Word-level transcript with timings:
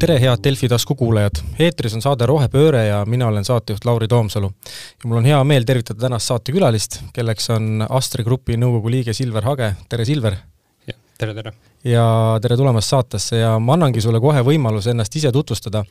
tere, 0.00 0.16
head 0.16 0.40
Delfi 0.44 0.68
tasku 0.68 0.94
kuulajad! 0.96 1.42
eetris 1.60 1.92
on 1.96 2.00
saade 2.00 2.24
Rohepööre 2.28 2.86
ja 2.86 3.00
mina 3.08 3.26
olen 3.28 3.44
saatejuht 3.44 3.84
Lauri 3.84 4.06
Toomsalu. 4.08 4.48
ja 5.02 5.08
mul 5.08 5.18
on 5.20 5.26
hea 5.28 5.40
meel 5.44 5.66
tervitada 5.68 6.06
tänast 6.06 6.30
saatekülalist, 6.30 7.00
kelleks 7.12 7.50
on 7.52 7.84
Astri 7.84 8.24
Grupi 8.24 8.56
nõukogu 8.56 8.92
liige 8.94 9.12
Silver 9.16 9.44
Hage, 9.44 9.74
tere 9.92 10.06
Silver! 10.08 10.38
tere, 11.20 11.34
tere! 11.36 11.52
ja 11.84 12.04
tere 12.40 12.56
tulemast 12.56 12.94
saatesse 12.94 13.42
ja 13.42 13.50
ma 13.60 13.76
annangi 13.76 14.00
sulle 14.00 14.22
kohe 14.24 14.40
võimaluse 14.46 14.94
ennast 14.94 15.20
ise 15.20 15.32
tutvustada. 15.36 15.84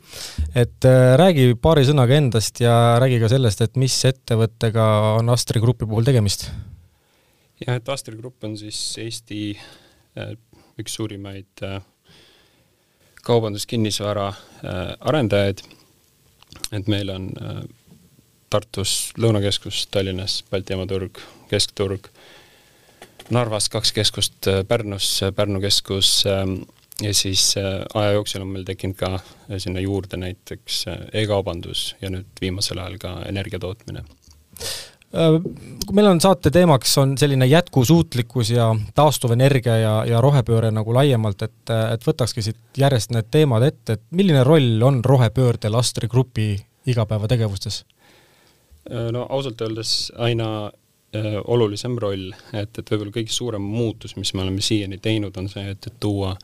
et 0.56 0.90
äh, 0.90 1.14
räägi 1.22 1.54
paari 1.62 1.86
sõnaga 1.86 2.18
endast 2.18 2.64
ja 2.66 2.98
räägi 3.04 3.22
ka 3.22 3.30
sellest, 3.30 3.62
et 3.62 3.78
mis 3.78 4.00
ettevõttega 4.10 4.90
on 5.20 5.30
Astri 5.30 5.62
Grupi 5.62 5.86
puhul 5.86 6.08
tegemist? 6.10 6.50
jah, 7.62 7.78
et 7.78 7.94
Astri 7.94 8.18
Grupp 8.18 8.50
on 8.50 8.58
siis 8.58 8.82
Eesti 9.06 9.54
äh, 9.54 10.34
üks 10.82 10.98
suurimaid 10.98 11.68
äh, 11.68 11.78
kaubanduskinnisvara 13.24 14.28
äh, 14.28 14.80
arendajaid, 15.00 15.64
et 16.72 16.88
meil 16.88 17.12
on 17.14 17.30
äh, 17.42 17.62
Tartus 18.50 19.14
Lõunakeskus, 19.18 19.86
Tallinnas 19.92 20.42
Balti 20.50 20.74
jaamaturg, 20.74 21.22
Keskturg, 21.50 22.10
Narvas 23.30 23.70
kaks 23.70 23.94
keskust, 23.94 24.40
äh, 24.48 24.64
Pärnus 24.68 25.12
Pärnu 25.36 25.62
keskus 25.62 26.24
ähm, 26.26 26.62
ja 27.02 27.14
siis 27.14 27.54
aja 27.94 28.12
jooksul 28.12 28.44
on 28.44 28.56
meil 28.56 28.66
tekkinud 28.68 28.98
ka 29.00 29.20
sinna 29.58 29.80
juurde 29.80 30.18
näiteks 30.20 30.82
e-kaubandus 31.16 31.94
ja 32.02 32.10
nüüd 32.12 32.42
viimasel 32.42 32.82
ajal 32.82 32.98
ka 33.00 33.14
energia 33.30 33.60
tootmine 33.60 34.04
kui 34.04 34.29
meil 35.14 36.08
on 36.08 36.22
saate 36.22 36.52
teemaks, 36.54 36.98
on 37.02 37.18
selline 37.18 37.46
jätkusuutlikkus 37.50 38.52
ja 38.54 38.70
taastuvenergia 38.96 39.78
ja, 39.78 39.94
ja 40.06 40.22
rohepööre 40.22 40.72
nagu 40.72 40.94
laiemalt, 40.94 41.42
et, 41.42 41.74
et 41.94 42.06
võtakski 42.06 42.44
siit 42.46 42.78
järjest 42.78 43.14
need 43.16 43.30
teemad 43.34 43.66
ette, 43.66 43.98
et 43.98 44.04
milline 44.14 44.44
roll 44.46 44.82
on 44.86 45.02
rohepöördel 45.06 45.78
Astri 45.80 46.08
Grupi 46.08 46.52
igapäevategevustes? 46.86 47.84
Äh, 48.92 49.10
no 49.16 49.26
ausalt 49.30 49.62
öeldes 49.66 50.12
aina 50.18 50.50
äh, 50.68 51.40
olulisem 51.46 51.98
roll, 51.98 52.30
et, 52.54 52.78
et 52.78 52.92
võib-olla 52.92 53.16
kõige 53.16 53.34
suurem 53.34 53.66
muutus, 53.66 54.14
mis 54.18 54.34
me 54.36 54.46
oleme 54.46 54.62
siiani 54.62 55.00
teinud, 55.02 55.38
on 55.42 55.50
see, 55.50 55.72
et, 55.74 55.90
et 55.90 55.96
tuua 56.00 56.36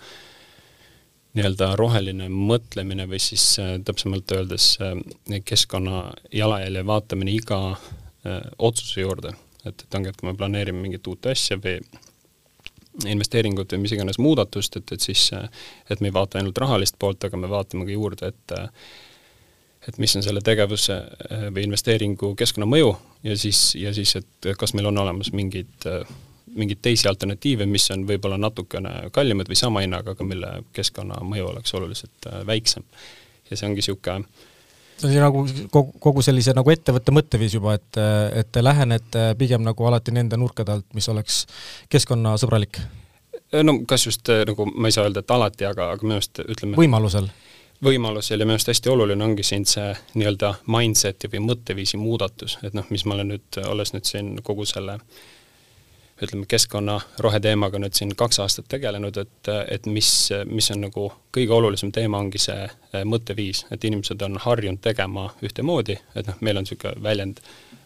nii-öelda 1.36 1.74
roheline 1.78 2.32
mõtlemine 2.32 3.06
või 3.12 3.20
siis 3.22 3.46
äh, 3.62 3.76
täpsemalt 3.86 4.34
öeldes 4.34 4.72
äh, 4.82 4.98
keskkonna 5.46 6.08
jalajälje 6.34 6.86
vaatamine 6.88 7.36
iga 7.36 7.60
Äh, 7.76 8.05
otsuse 8.58 9.02
juurde, 9.02 9.34
et, 9.66 9.86
et 9.88 9.98
ongi, 9.98 10.12
et 10.12 10.20
kui 10.20 10.30
me 10.30 10.36
planeerime 10.38 10.82
mingit 10.82 11.08
uut 11.08 11.32
asja 11.32 11.58
või 11.62 11.80
investeeringut 13.12 13.74
või 13.74 13.84
mis 13.84 13.96
iganes 13.96 14.20
muudatust, 14.24 14.78
et, 14.80 14.92
et 14.96 15.04
siis, 15.04 15.28
et 15.90 16.02
me 16.02 16.10
ei 16.10 16.16
vaata 16.16 16.40
ainult 16.40 16.58
rahalist 16.64 16.96
poolt, 17.00 17.28
aga 17.28 17.38
me 17.38 17.50
vaatame 17.52 17.88
ka 17.88 17.98
juurde, 17.98 18.32
et 18.32 18.58
et 19.88 19.98
mis 20.02 20.16
on 20.18 20.24
selle 20.26 20.42
tegevuse 20.42 20.96
äh, 20.96 21.44
või 21.54 21.68
investeeringu 21.68 22.32
keskkonnamõju 22.40 22.88
ja 23.28 23.36
siis, 23.38 23.60
ja 23.78 23.94
siis, 23.94 24.16
et 24.18 24.48
kas 24.58 24.74
meil 24.74 24.90
on 24.90 24.98
olemas 24.98 25.32
mingid, 25.36 25.86
mingeid 26.56 26.82
teisi 26.82 27.10
alternatiive, 27.10 27.68
mis 27.70 27.86
on 27.94 28.08
võib-olla 28.10 28.40
natukene 28.42 29.12
kallimad 29.14 29.50
või 29.52 29.60
sama 29.60 29.84
hinnaga, 29.86 30.16
aga 30.16 30.28
mille 30.28 30.52
keskkonnamõju 30.74 31.52
oleks 31.52 31.78
oluliselt 31.78 32.30
äh, 32.32 32.42
väiksem. 32.48 32.84
ja 33.50 33.58
see 33.58 33.68
ongi 33.68 33.84
niisugune 33.84 34.26
see 34.98 35.18
on 35.20 35.26
nagu 35.26 35.46
kogu, 35.72 35.94
kogu 36.04 36.24
sellise 36.26 36.54
nagu 36.56 36.72
ettevõtte 36.72 37.14
mõtteviis 37.16 37.56
juba, 37.58 37.76
et, 37.80 38.00
et 38.42 38.52
te 38.52 38.64
lähenete 38.64 39.28
pigem 39.40 39.66
nagu 39.66 39.88
alati 39.88 40.14
nende 40.16 40.40
nurkade 40.40 40.76
alt, 40.76 40.88
mis 40.98 41.10
oleks 41.12 41.44
keskkonnasõbralik? 41.92 42.82
no 43.64 43.80
kas 43.88 44.08
just 44.08 44.32
nagu, 44.48 44.68
ma 44.72 44.90
ei 44.90 44.96
saa 44.96 45.08
öelda, 45.08 45.24
et 45.24 45.36
alati, 45.36 45.68
aga, 45.68 45.92
aga 45.96 46.08
minu 46.08 46.20
arust 46.20 46.42
ütleme 46.46 46.80
võimalusel? 46.80 47.30
võimalusel 47.86 48.40
ja 48.40 48.48
minu 48.48 48.58
arust 48.58 48.72
hästi 48.72 48.92
oluline 48.92 49.24
ongi 49.24 49.44
siin 49.46 49.68
see 49.70 49.92
nii-öelda 50.16 50.56
mindset'i 50.72 51.30
või 51.32 51.44
mõtteviisi 51.52 52.00
muudatus, 52.02 52.58
et 52.64 52.76
noh, 52.78 52.88
mis 52.90 53.06
ma 53.06 53.18
olen 53.20 53.36
nüüd, 53.36 53.64
olles 53.68 53.94
nüüd 53.94 54.08
siin 54.08 54.36
kogu 54.44 54.66
selle 54.70 55.00
äh, 55.00 55.35
ütleme, 56.24 56.46
keskkonna 56.48 57.00
roheteemaga 57.20 57.80
nüüd 57.82 57.96
siin 57.98 58.14
kaks 58.18 58.40
aastat 58.44 58.70
tegelenud, 58.72 59.18
et, 59.20 59.50
et 59.72 59.88
mis, 59.92 60.10
mis 60.48 60.70
on 60.72 60.86
nagu 60.88 61.10
kõige 61.36 61.56
olulisem 61.58 61.92
teema, 61.96 62.22
ongi 62.24 62.40
see 62.42 62.62
eh, 62.64 63.04
mõtteviis, 63.08 63.66
et 63.76 63.84
inimesed 63.84 64.24
on 64.28 64.40
harjunud 64.46 64.82
tegema 64.84 65.28
ühtemoodi, 65.44 65.98
et 66.16 66.32
noh, 66.32 66.40
meil 66.46 66.62
on 66.62 66.68
niisugune 66.68 67.04
väljend, 67.04 67.44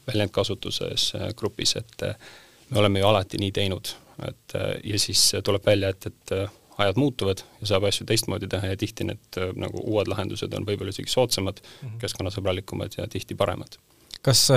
väljend 0.08 0.36
kasutuses 0.36 1.10
eh, 1.18 1.28
grupis, 1.38 1.76
et 1.82 2.06
eh, 2.06 2.32
me 2.70 2.84
oleme 2.84 3.02
ju 3.02 3.10
alati 3.10 3.42
nii 3.42 3.52
teinud, 3.56 3.94
et 4.28 4.54
ja 4.84 4.98
siis 5.00 5.22
tuleb 5.48 5.66
välja, 5.66 5.90
et, 5.90 6.06
et 6.12 6.34
ajad 6.84 6.98
muutuvad 7.00 7.42
ja 7.62 7.70
saab 7.72 7.88
asju 7.88 8.06
teistmoodi 8.08 8.50
teha 8.52 8.74
ja 8.74 8.78
tihti 8.78 9.08
need 9.08 9.40
nagu 9.60 9.82
uued 9.82 10.12
lahendused 10.12 10.54
on 10.54 10.68
võib-olla 10.68 10.94
isegi 10.94 11.12
soodsamad 11.12 11.62
mm, 11.64 11.80
-hmm. 11.80 12.02
keskkonnasõbralikumad 12.04 13.00
ja 13.00 13.08
tihti 13.08 13.36
paremad 13.40 13.80
kas, 14.22 14.48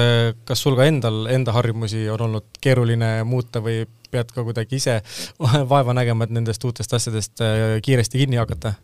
kas 0.45 0.62
sul 0.62 0.77
ka 0.78 0.87
endal, 0.91 1.27
enda 1.31 1.55
harjumusi 1.55 2.09
on 2.11 2.27
olnud 2.28 2.61
keeruline 2.61 3.15
muuta 3.28 3.62
või 3.65 3.84
pead 4.12 4.33
ka 4.34 4.45
kuidagi 4.45 4.78
ise 4.81 4.99
vaeva 5.73 5.97
nägema, 5.97 6.27
et 6.27 6.34
nendest 6.37 6.65
uutest 6.69 6.95
asjadest 6.99 7.45
äh, 7.45 7.78
kiiresti 7.84 8.23
kinni 8.23 8.41
hakata 8.41 8.75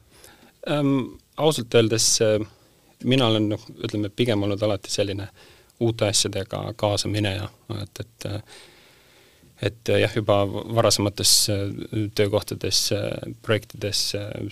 ähm,? 0.71 1.19
ausalt 1.37 1.75
öeldes 1.75 2.09
äh, 2.25 2.41
mina 3.05 3.29
olen 3.31 3.53
noh, 3.53 3.69
ütleme 3.85 4.11
pigem 4.11 4.43
olnud 4.43 4.63
alati 4.63 4.91
selline 4.91 5.29
uute 5.81 6.09
asjadega 6.09 6.65
kaasamineja, 6.77 7.47
et, 7.83 8.01
et 8.01 8.29
äh, 8.33 8.43
et 9.63 9.91
jah, 9.91 10.13
juba 10.15 10.37
varasemates 10.47 11.31
töökohtades, 12.15 12.83
projektides 13.43 14.03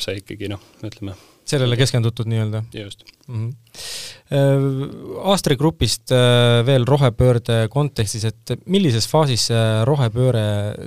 sai 0.03 0.17
ikkagi 0.19 0.49
noh, 0.51 0.65
ütleme 0.83 1.15
sellele 1.51 1.77
keskendutud 1.79 2.29
nii-öelda? 2.31 2.63
just 2.75 3.05
mm. 3.29 3.49
-hmm. 3.49 3.55
Astri 5.33 5.57
Grupist 5.57 6.13
äh, 6.13 6.67
veel 6.67 6.87
rohepöörde 6.87 7.69
kontekstis, 7.71 8.25
et 8.25 8.57
millises 8.67 9.09
faasis 9.09 9.49
see 9.51 9.67
rohepööre 9.85 10.47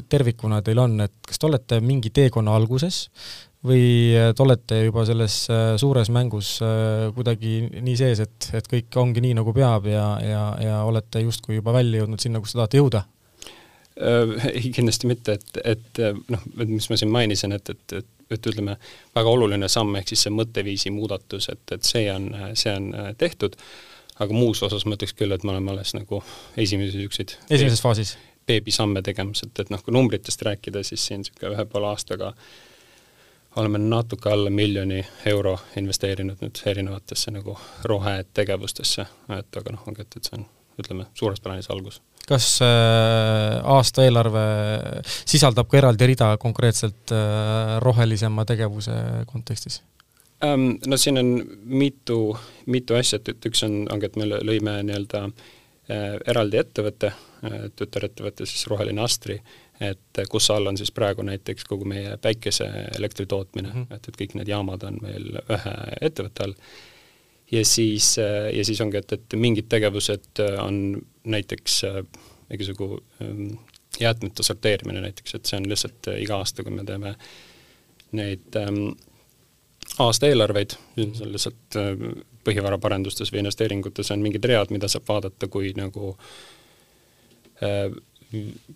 tervikuna 0.09 0.61
teil 0.61 0.79
on, 0.79 0.99
et 1.01 1.13
kas 1.27 1.39
te 1.39 1.47
olete 1.47 1.79
mingi 1.79 2.09
teekonna 2.09 2.55
alguses 2.55 3.07
või 3.63 4.15
äh, 4.15 4.33
te 4.35 4.43
olete 4.43 4.83
juba 4.85 5.05
selles 5.05 5.37
suures 5.77 6.09
mängus 6.09 6.57
kuidagi 7.15 7.69
nii 7.81 7.95
sees, 7.95 8.19
et, 8.19 8.51
et 8.53 8.67
kõik 8.67 8.99
ongi 8.99 9.23
nii, 9.23 9.37
nagu 9.39 9.53
peab 9.53 9.87
ja, 9.87 10.09
ja, 10.23 10.43
ja 10.63 10.83
olete 10.83 11.23
justkui 11.23 11.59
juba 11.59 11.73
välja 11.73 12.03
jõudnud 12.03 12.19
sinna, 12.19 12.43
kus 12.43 12.55
te 12.55 12.61
tahate 12.61 12.83
jõuda? 12.83 13.05
ei, 13.99 14.69
kindlasti 14.71 15.09
mitte, 15.09 15.33
et, 15.35 15.57
et 15.67 15.99
noh, 16.31 16.43
mis 16.55 16.85
ma 16.87 16.95
siin 16.95 17.09
mainisin, 17.11 17.51
et, 17.51 17.69
et, 17.73 17.97
et 17.99 18.07
et 18.35 18.50
ütleme, 18.51 18.78
väga 19.16 19.31
oluline 19.35 19.69
samm, 19.72 19.95
ehk 20.00 20.12
siis 20.12 20.25
see 20.28 20.34
mõtteviisi 20.34 20.91
muudatus, 20.94 21.50
et, 21.53 21.63
et 21.75 21.85
see 21.88 22.06
on, 22.13 22.29
see 22.59 22.73
on 22.75 22.90
äh, 22.94 23.12
tehtud, 23.17 23.57
aga 24.19 24.35
muus 24.35 24.63
osas 24.66 24.85
ma 24.85 24.97
ütleks 24.97 25.16
küll, 25.17 25.34
et 25.35 25.45
me 25.45 25.53
oleme 25.56 25.73
alles 25.73 25.95
nagu 25.97 26.22
esimesi 26.57 26.97
niisuguseid 26.97 27.38
esimeses 27.50 27.85
faasis? 27.85 28.18
beebisamme 28.50 29.03
tegemas, 29.06 29.44
et, 29.45 29.59
et 29.62 29.69
noh, 29.69 29.81
kui 29.85 29.94
numbritest 29.94 30.41
rääkida, 30.41 30.81
siis 30.84 31.03
siin 31.06 31.22
niisugune 31.22 31.53
ühe 31.53 31.66
poole 31.69 31.91
aastaga 31.91 32.31
oleme 33.62 33.78
natuke 33.81 34.31
alla 34.31 34.50
miljoni 34.50 35.03
euro 35.29 35.56
investeerinud 35.78 36.41
nüüd 36.41 36.62
erinevatesse 36.72 37.34
nagu 37.34 37.57
rohetegevustesse, 37.91 39.06
et 39.38 39.62
aga 39.62 39.75
noh, 39.75 39.85
ongi, 39.89 40.06
et, 40.06 40.18
et 40.18 40.29
see 40.29 40.39
on, 40.39 40.47
ütleme, 40.81 41.06
suures 41.18 41.41
plaanis 41.45 41.69
algus 41.69 42.01
kas 42.29 42.47
äh, 42.62 43.59
aastaeelarve 43.75 44.44
sisaldab 45.25 45.69
ka 45.69 45.79
eraldi 45.81 46.09
rida 46.12 46.34
konkreetselt 46.41 47.13
äh, 47.16 47.78
rohelisema 47.84 48.45
tegevuse 48.50 48.95
kontekstis? 49.29 49.81
Ähm, 50.45 50.75
no 50.88 50.97
siin 50.97 51.19
on 51.19 51.31
mitu, 51.66 52.19
mitu 52.72 52.95
asja, 53.00 53.19
et, 53.19 53.34
et 53.34 53.50
üks 53.50 53.66
on, 53.68 53.81
ongi, 53.91 54.07
et 54.07 54.19
me 54.19 54.29
lõime 54.29 54.78
nii-öelda 54.88 55.23
äh, 55.25 56.19
eraldi 56.29 56.62
ettevõtte, 56.62 57.16
tütarettevõte 57.79 58.44
siis 58.44 58.66
Roheline 58.68 59.00
Astri, 59.00 59.38
et 59.79 60.19
kus 60.28 60.50
all 60.51 60.68
on 60.68 60.75
siis 60.78 60.91
praegu 60.91 61.23
näiteks 61.23 61.63
kogu 61.69 61.88
meie 61.88 62.18
päikeseelektri 62.19 63.25
tootmine 63.31 63.69
mm, 63.69 63.86
-hmm. 63.86 63.95
et, 63.95 64.09
et 64.12 64.18
kõik 64.21 64.36
need 64.36 64.51
jaamad 64.51 64.83
on 64.83 64.98
meil 65.01 65.39
ühe 65.39 65.75
ettevõtte 66.01 66.44
all 66.44 66.57
ja 67.51 67.66
siis, 67.66 68.18
äh, 68.22 68.50
ja 68.57 68.66
siis 68.66 68.81
ongi, 68.81 68.98
et, 68.98 69.13
et 69.18 69.36
mingid 69.40 69.69
tegevused 69.72 70.42
äh, 70.44 70.57
on 70.63 71.01
näiteks 71.24 71.84
äh, 71.90 72.01
mingisugune 72.50 73.01
ähm, 73.22 73.57
jäätmete 74.00 74.44
sorteerimine 74.44 75.01
näiteks, 75.01 75.36
et 75.36 75.50
see 75.50 75.57
on 75.60 75.69
lihtsalt 75.69 76.12
iga 76.18 76.40
aasta, 76.40 76.63
kui 76.63 76.74
me 76.74 76.86
teeme 76.88 77.16
neid 78.18 78.56
ähm, 78.57 78.92
aastaeelarveid, 80.00 80.78
siis 80.96 81.22
on 81.25 81.34
lihtsalt 81.34 81.78
põhivaraparendustes 82.48 83.34
või 83.34 83.44
investeeringutes 83.44 84.12
on 84.13 84.24
mingid 84.24 84.46
read, 84.48 84.72
mida 84.74 84.88
saab 84.92 85.07
vaadata 85.10 85.50
kui 85.51 85.74
nagu 85.78 86.13
äh, 87.63 87.90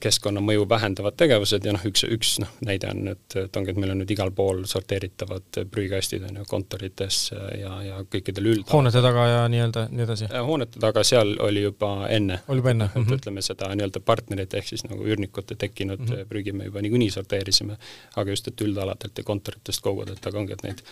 keskkonnamõju 0.01 0.63
vähendavad 0.69 1.13
tegevused 1.17 1.65
ja 1.65 1.73
noh, 1.75 1.83
üks, 1.85 2.01
üks 2.09 2.31
noh, 2.41 2.50
näide 2.65 2.89
on, 2.89 3.03
et, 3.11 3.35
et 3.38 3.57
ongi, 3.59 3.69
et 3.69 3.79
meil 3.81 3.91
on 3.94 4.00
nüüd 4.01 4.13
igal 4.15 4.31
pool 4.33 4.63
sorteeritavad 4.69 5.59
prügikastid 5.69 6.25
on 6.25 6.39
ju 6.41 6.45
kontorites 6.50 7.19
ja, 7.59 7.75
ja 7.85 8.00
kõikidel 8.01 8.50
üld-. 8.50 8.65
hoonete 8.71 9.03
taga 9.05 9.27
ja 9.29 9.44
nii-öelda 9.53 9.85
nii 9.91 10.05
edasi? 10.07 10.29
Hoonete 10.33 10.81
taga, 10.81 11.03
seal 11.05 11.35
oli 11.45 11.67
juba 11.67 11.91
enne. 12.09 12.39
oli 12.47 12.63
juba 12.63 12.73
enne? 12.73 12.89
et 12.89 12.97
mm 12.97 13.05
-hmm. 13.05 13.21
ütleme 13.21 13.45
seda 13.45 13.69
nii-öelda 13.75 14.01
partnerit 14.01 14.57
ehk 14.57 14.71
siis 14.73 14.88
nagu 14.89 15.05
üürnikute 15.05 15.55
tekkinud 15.55 16.01
mm 16.01 16.15
-hmm. 16.15 16.25
prügi 16.33 16.51
me 16.51 16.71
juba 16.71 16.81
niikuinii 16.81 17.11
sorteerisime, 17.13 17.77
aga 18.15 18.29
just, 18.29 18.47
et 18.47 18.61
üldaladelt 18.61 19.17
ja 19.17 19.23
kontoritest 19.23 19.81
koguda, 19.81 20.17
et 20.17 20.27
aga 20.27 20.39
ongi, 20.39 20.53
et 20.53 20.63
neid 20.63 20.83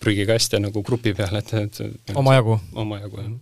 prügikaste 0.00 0.60
nagu 0.60 0.82
grupi 0.82 1.14
peale, 1.14 1.38
et, 1.40 1.54
et 1.54 2.14
omajagu? 2.14 2.60
omajagu, 2.74 3.16
jah. 3.16 3.32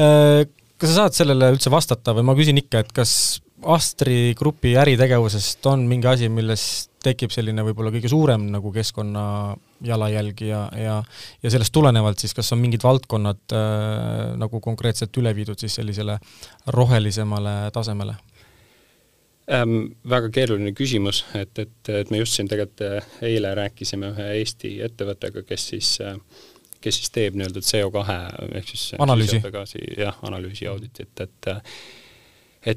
Äh, 0.00 0.48
kas 0.78 0.90
sa 0.90 0.94
saad 0.94 1.12
sellele 1.12 1.52
üldse 1.52 1.70
vastata 1.70 2.14
või 2.16 2.24
ma 2.26 2.34
küsin 2.34 2.58
ikka, 2.58 2.86
et 2.86 2.92
kas 2.92 3.42
Astri 3.62 4.34
grupi 4.38 4.74
äritegevusest 4.76 5.66
on 5.70 5.84
mingi 5.90 6.08
asi, 6.10 6.28
millest 6.32 6.90
tekib 7.02 7.32
selline 7.34 7.64
võib-olla 7.66 7.92
kõige 7.94 8.10
suurem 8.10 8.44
nagu 8.52 8.72
keskkonna 8.74 9.24
jalajälg 9.86 10.42
ja, 10.46 10.60
ja 10.78 10.96
ja 11.42 11.52
sellest 11.52 11.74
tulenevalt 11.74 12.22
siis 12.22 12.34
kas 12.34 12.52
on 12.54 12.60
mingid 12.62 12.84
valdkonnad 12.86 13.54
äh, 13.56 14.34
nagu 14.38 14.60
konkreetselt 14.62 15.16
üle 15.18 15.34
viidud 15.34 15.58
siis 15.58 15.78
sellisele 15.80 16.18
rohelisemale 16.74 17.56
tasemele? 17.74 18.16
ähm,? 19.50 19.92
Väga 20.08 20.30
keeruline 20.34 20.74
küsimus, 20.78 21.24
et, 21.38 21.58
et, 21.58 21.74
et 21.88 22.10
me 22.10 22.22
just 22.22 22.38
siin 22.38 22.50
tegelikult 22.50 22.86
äh, 22.86 23.10
eile 23.32 23.54
rääkisime 23.58 24.12
ühe 24.14 24.28
Eesti 24.40 24.76
ettevõttega, 24.86 25.46
kes 25.48 25.68
siis 25.74 25.96
äh, 26.02 26.18
kes 26.82 26.98
siis 26.98 27.10
teeb 27.14 27.38
nii-öelda 27.38 27.62
CO2 27.62 28.04
ehk 28.58 28.70
siis 28.74 28.86
analüüsi, 29.02 29.42
jah, 29.98 30.18
analüüsi 30.26 30.70
auditit, 30.70 31.12
et 31.26 31.50
et 31.50 32.01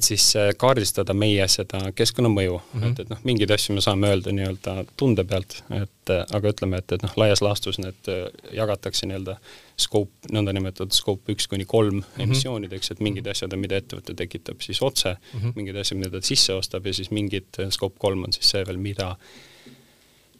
siis 0.01 0.33
kaardistada 0.57 1.13
meie 1.13 1.45
seda 1.51 1.91
keskkonnamõju 1.95 2.55
mm, 2.57 2.79
-hmm. 2.81 2.91
et, 2.91 2.99
et 2.99 3.09
noh, 3.09 3.19
mingeid 3.23 3.51
asju 3.53 3.75
me 3.75 3.81
saame 3.85 4.09
öelda 4.09 4.31
nii-öelda 4.33 4.73
tunde 4.97 5.23
pealt, 5.23 5.59
et 5.77 6.13
aga 6.15 6.53
ütleme, 6.53 6.79
et, 6.81 6.91
et 6.91 7.05
noh, 7.05 7.13
laias 7.21 7.41
laastus 7.45 7.77
need 7.81 8.09
jagatakse 8.53 9.05
nii-öelda 9.05 9.37
scope, 9.77 10.31
nõndanimetatud 10.33 10.95
scope 10.95 11.35
üks 11.35 11.47
kuni 11.51 11.65
kolm 11.65 11.95
mm 11.95 12.01
-hmm. 12.01 12.23
emissioonideks, 12.23 12.91
et 12.91 12.99
mingid 12.99 13.27
asjad 13.27 13.53
on, 13.53 13.59
mida 13.59 13.77
ettevõte 13.77 14.15
tekitab 14.15 14.61
siis 14.61 14.81
otse 14.81 15.15
mm, 15.15 15.39
-hmm. 15.39 15.53
mingid 15.55 15.75
asjad, 15.75 15.99
mida 15.99 16.17
ta 16.17 16.21
sisse 16.21 16.53
ostab 16.53 16.85
ja 16.85 16.93
siis 16.93 17.11
mingid, 17.11 17.61
scope 17.69 17.99
kolm 17.99 18.23
on 18.23 18.33
siis 18.33 18.49
see 18.49 18.65
veel, 18.65 18.77
mida, 18.77 19.15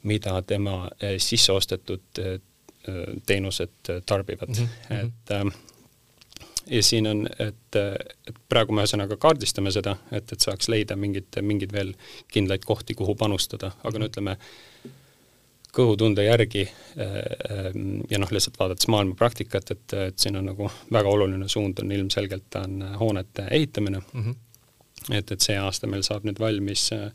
mida 0.04 0.42
tema 0.42 0.90
sisse 1.18 1.52
ostetud 1.52 2.02
teenused 3.26 3.70
tarbivad 4.06 4.50
mm, 4.50 4.68
-hmm. 4.90 5.06
et 5.06 5.32
ähm, 5.32 5.50
ja 6.70 6.84
siin 6.84 7.08
on, 7.08 7.28
et, 7.40 7.76
et 8.28 8.38
praegu 8.50 8.74
me 8.74 8.84
ühesõnaga 8.84 9.18
kaardistame 9.22 9.72
seda, 9.74 9.96
et, 10.12 10.32
et 10.32 10.42
saaks 10.42 10.70
leida 10.72 10.98
mingid, 11.00 11.38
mingeid 11.42 11.74
veel 11.74 11.94
kindlaid 12.32 12.66
kohti, 12.66 12.96
kuhu 12.98 13.16
panustada, 13.20 13.72
aga 13.84 14.02
no 14.02 14.10
ütleme, 14.10 14.38
kõhutunde 15.76 16.24
järgi 16.24 16.64
äh, 16.64 17.76
ja 18.10 18.20
noh, 18.22 18.32
lihtsalt 18.32 18.60
vaadates 18.60 18.88
maailma 18.92 19.18
praktikat, 19.20 19.72
et, 19.76 19.98
et 20.08 20.20
siin 20.20 20.40
on 20.40 20.50
nagu 20.52 20.70
väga 20.94 21.12
oluline 21.12 21.50
suund 21.52 21.82
on 21.84 21.92
ilmselgelt 21.92 22.62
on 22.62 22.82
hoonete 23.00 23.50
ehitamine 23.52 24.00
mm. 24.00 24.24
-hmm. 24.24 24.36
et, 25.18 25.32
et 25.32 25.42
see 25.42 25.58
aasta 25.60 25.88
meil 25.88 26.06
saab 26.08 26.26
nüüd 26.26 26.40
valmis 26.40 26.90
äh, 26.96 27.12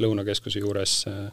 Lõunakeskuse 0.00 0.62
juures 0.62 1.04
äh, 1.08 1.32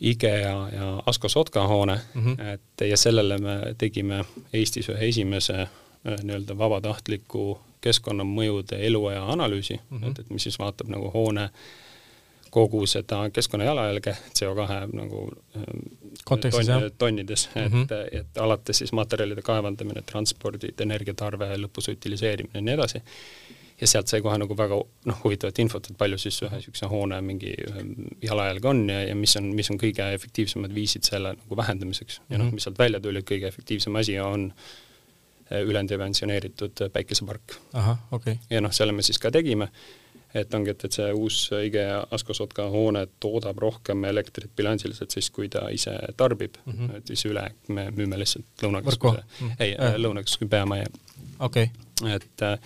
IKEA 0.00 0.54
ja 0.72 1.02
Asko 1.06 1.28
Sotka 1.28 1.66
hoone 1.66 2.00
mm, 2.14 2.24
-hmm. 2.24 2.46
et 2.54 2.88
ja 2.88 2.96
sellele 2.96 3.38
me 3.38 3.74
tegime 3.78 4.24
Eestis 4.52 4.88
ühe 4.88 5.08
esimese 5.08 5.60
äh, 5.62 5.68
nii-öelda 6.06 6.58
vabatahtliku 6.58 7.48
keskkonnamõjude 7.86 8.78
eluaja 8.86 9.26
analüüsi 9.32 9.76
mm, 9.76 9.98
-hmm. 9.98 10.10
et, 10.10 10.18
et 10.18 10.30
mis 10.30 10.46
siis 10.48 10.58
vaatab 10.58 10.90
nagu 10.92 11.10
hoone 11.14 11.48
kogu 12.50 12.86
seda 12.86 13.18
keskkonna 13.30 13.64
jalajälge 13.64 14.16
CO2 14.38 14.78
nagu 14.96 15.26
äh, 15.56 15.66
kontekstis 16.24 16.66
ton, 16.66 16.90
tonnides 16.98 17.48
mm, 17.48 17.62
-hmm. 17.62 17.82
et, 17.82 17.90
mhm. 17.90 18.20
et 18.20 18.38
alates 18.38 18.78
siis 18.78 18.92
materjalide 18.92 19.42
kaevandamine, 19.42 20.02
transpordid, 20.02 20.80
energiatarve, 20.80 21.52
lõpus 21.66 21.92
utiliseerimine 21.92 22.58
ja 22.58 22.64
nii 22.68 22.74
edasi 22.74 23.02
ja 23.80 23.86
sealt 23.86 24.08
sai 24.08 24.22
kohe 24.24 24.38
nagu 24.38 24.56
väga 24.56 24.78
noh, 25.04 25.18
huvitavat 25.24 25.58
infot, 25.58 25.90
et 25.90 25.98
palju 25.98 26.18
siis 26.18 26.38
ühe 26.42 26.54
niisuguse 26.54 26.88
hoone 26.88 27.20
mingi 27.20 27.52
jalajälg 28.22 28.64
on 28.64 28.88
ja, 28.90 29.02
ja 29.10 29.14
mis 29.14 29.36
on, 29.36 29.52
mis 29.58 29.70
on 29.70 29.78
kõige 29.82 30.08
efektiivsemad 30.14 30.74
viisid 30.74 31.04
selle 31.04 31.34
nagu 31.36 31.56
vähendamiseks 31.56 32.20
ja 32.30 32.38
noh, 32.38 32.46
mhm. 32.46 32.54
mis 32.54 32.64
sealt 32.64 32.78
välja 32.78 33.00
tuli, 33.00 33.20
et 33.20 33.30
kõige 33.30 33.52
efektiivsem 33.52 34.00
asi 34.00 34.18
on 34.20 34.48
äh, 34.48 34.85
üledimensioneeritud 35.50 36.88
päikesepark. 36.92 37.56
ahah, 37.72 37.98
okei 38.10 38.32
okay.. 38.32 38.44
ja 38.50 38.60
noh, 38.60 38.72
selle 38.72 38.92
me 38.92 39.04
siis 39.06 39.18
ka 39.22 39.30
tegime, 39.30 39.68
et 40.34 40.54
ongi, 40.54 40.72
et, 40.74 40.84
et 40.88 40.98
see 40.98 41.12
uus 41.14 41.38
IKEA 41.68 42.00
Asko-Sotka 42.10 42.68
hoone 42.72 43.06
toodab 43.20 43.58
rohkem 43.62 44.04
elektrit 44.10 44.50
bilansiliselt 44.56 45.14
siis, 45.14 45.30
kui 45.30 45.48
ta 45.52 45.68
ise 45.72 45.94
tarbib 46.16 46.58
mm, 46.64 46.72
-hmm. 46.72 46.96
et 46.96 47.14
siis 47.14 47.24
üle 47.30 47.46
me 47.68 47.88
müüme 47.90 48.18
lihtsalt 48.18 48.66
Lõunakeskuse, 48.66 49.24
ei 49.58 49.74
äh. 49.74 49.96
Lõunakeskuse 49.96 50.50
peamajja. 50.50 50.86
okei 51.38 51.70
okay.. 51.70 52.14
et 52.16 52.42
äh, 52.42 52.58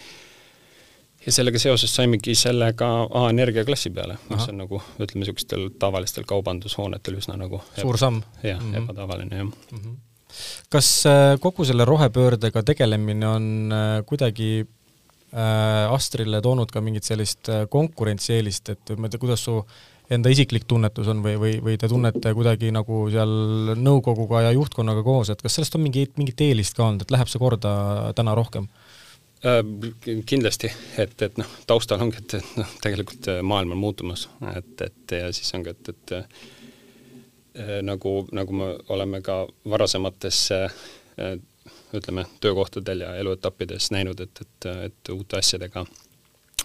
ja 1.26 1.32
sellega 1.32 1.58
seoses 1.58 1.94
saimegi 1.94 2.34
sellega 2.34 2.88
A-energia 3.22 3.64
klassi 3.64 3.90
peale, 3.90 4.16
mis 4.30 4.48
on 4.48 4.62
nagu 4.62 4.82
ütleme, 4.98 5.24
niisugustel 5.24 5.68
tavalistel 5.78 6.24
kaubandushoonetel 6.28 7.18
üsna 7.20 7.36
nagu 7.40 7.62
suur 7.80 7.98
samm. 7.98 8.22
jah 8.42 8.60
mm 8.60 8.72
-hmm., 8.72 8.82
ebatavaline, 8.82 9.36
jah 9.36 9.44
mm. 9.44 9.78
-hmm. 9.78 9.96
Kas 10.72 10.90
äh, 11.08 11.36
kogu 11.42 11.66
selle 11.68 11.86
rohepöördega 11.88 12.62
tegelemine 12.66 13.28
on 13.28 13.46
äh, 13.74 13.94
kuidagi 14.06 14.50
äh, 14.60 15.94
Astrile 15.94 16.42
toonud 16.44 16.72
ka 16.72 16.82
mingit 16.84 17.08
sellist 17.08 17.50
konkurentsieelist, 17.70 18.74
et 18.74 18.94
ma 18.96 19.08
ei 19.08 19.14
tea, 19.14 19.22
kuidas 19.22 19.46
su 19.46 19.60
enda 20.10 20.30
isiklik 20.32 20.66
tunnetus 20.66 21.08
on 21.12 21.22
või, 21.22 21.36
või, 21.38 21.56
või 21.62 21.76
te 21.78 21.88
tunnete 21.90 22.32
kuidagi 22.34 22.72
nagu 22.74 23.04
seal 23.12 23.74
nõukoguga 23.78 24.46
ja 24.48 24.54
juhtkonnaga 24.56 25.04
koos, 25.06 25.30
et 25.30 25.42
kas 25.42 25.58
sellest 25.58 25.78
on 25.78 25.84
mingit, 25.86 26.16
mingit 26.18 26.42
eelist 26.48 26.74
ka 26.74 26.88
olnud, 26.88 27.04
et 27.04 27.14
läheb 27.14 27.30
see 27.30 27.42
korda 27.42 27.72
täna 28.18 28.34
rohkem? 28.38 28.66
Kindlasti, 29.40 30.68
et, 31.00 31.14
et 31.24 31.38
noh, 31.40 31.52
taustal 31.64 32.02
ongi, 32.04 32.18
et, 32.20 32.34
et 32.42 32.56
noh, 32.58 32.72
tegelikult 32.82 33.30
maailm 33.46 33.72
on 33.72 33.80
muutumas, 33.86 34.26
et, 34.50 34.74
et 34.84 35.14
ja 35.22 35.30
siis 35.32 35.54
ongi, 35.56 35.72
et, 35.72 35.94
et 35.94 36.59
nagu, 37.82 38.28
nagu 38.32 38.52
me 38.52 38.66
oleme 38.88 39.20
ka 39.26 39.46
varasemates 39.68 40.50
ütleme, 41.94 42.24
töökohtadel 42.40 43.00
ja 43.00 43.14
eluetappides 43.18 43.90
näinud, 43.90 44.20
et, 44.20 44.40
et, 44.40 44.68
et 44.86 45.10
uute 45.10 45.38
asjadega, 45.40 45.84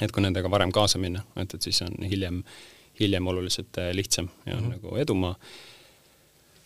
et 0.02 0.12
kui 0.12 0.22
nendega 0.22 0.52
varem 0.52 0.72
kaasa 0.72 1.02
minna, 1.02 1.24
et, 1.42 1.54
et 1.58 1.62
siis 1.62 1.82
on 1.82 1.96
hiljem, 2.06 2.44
hiljem 3.00 3.28
oluliselt 3.28 3.82
lihtsam 3.94 4.30
ja 4.46 4.58
on 4.58 4.64
mm 4.64 4.68
-hmm. 4.68 4.76
nagu 4.76 4.98
edumaa 4.98 5.36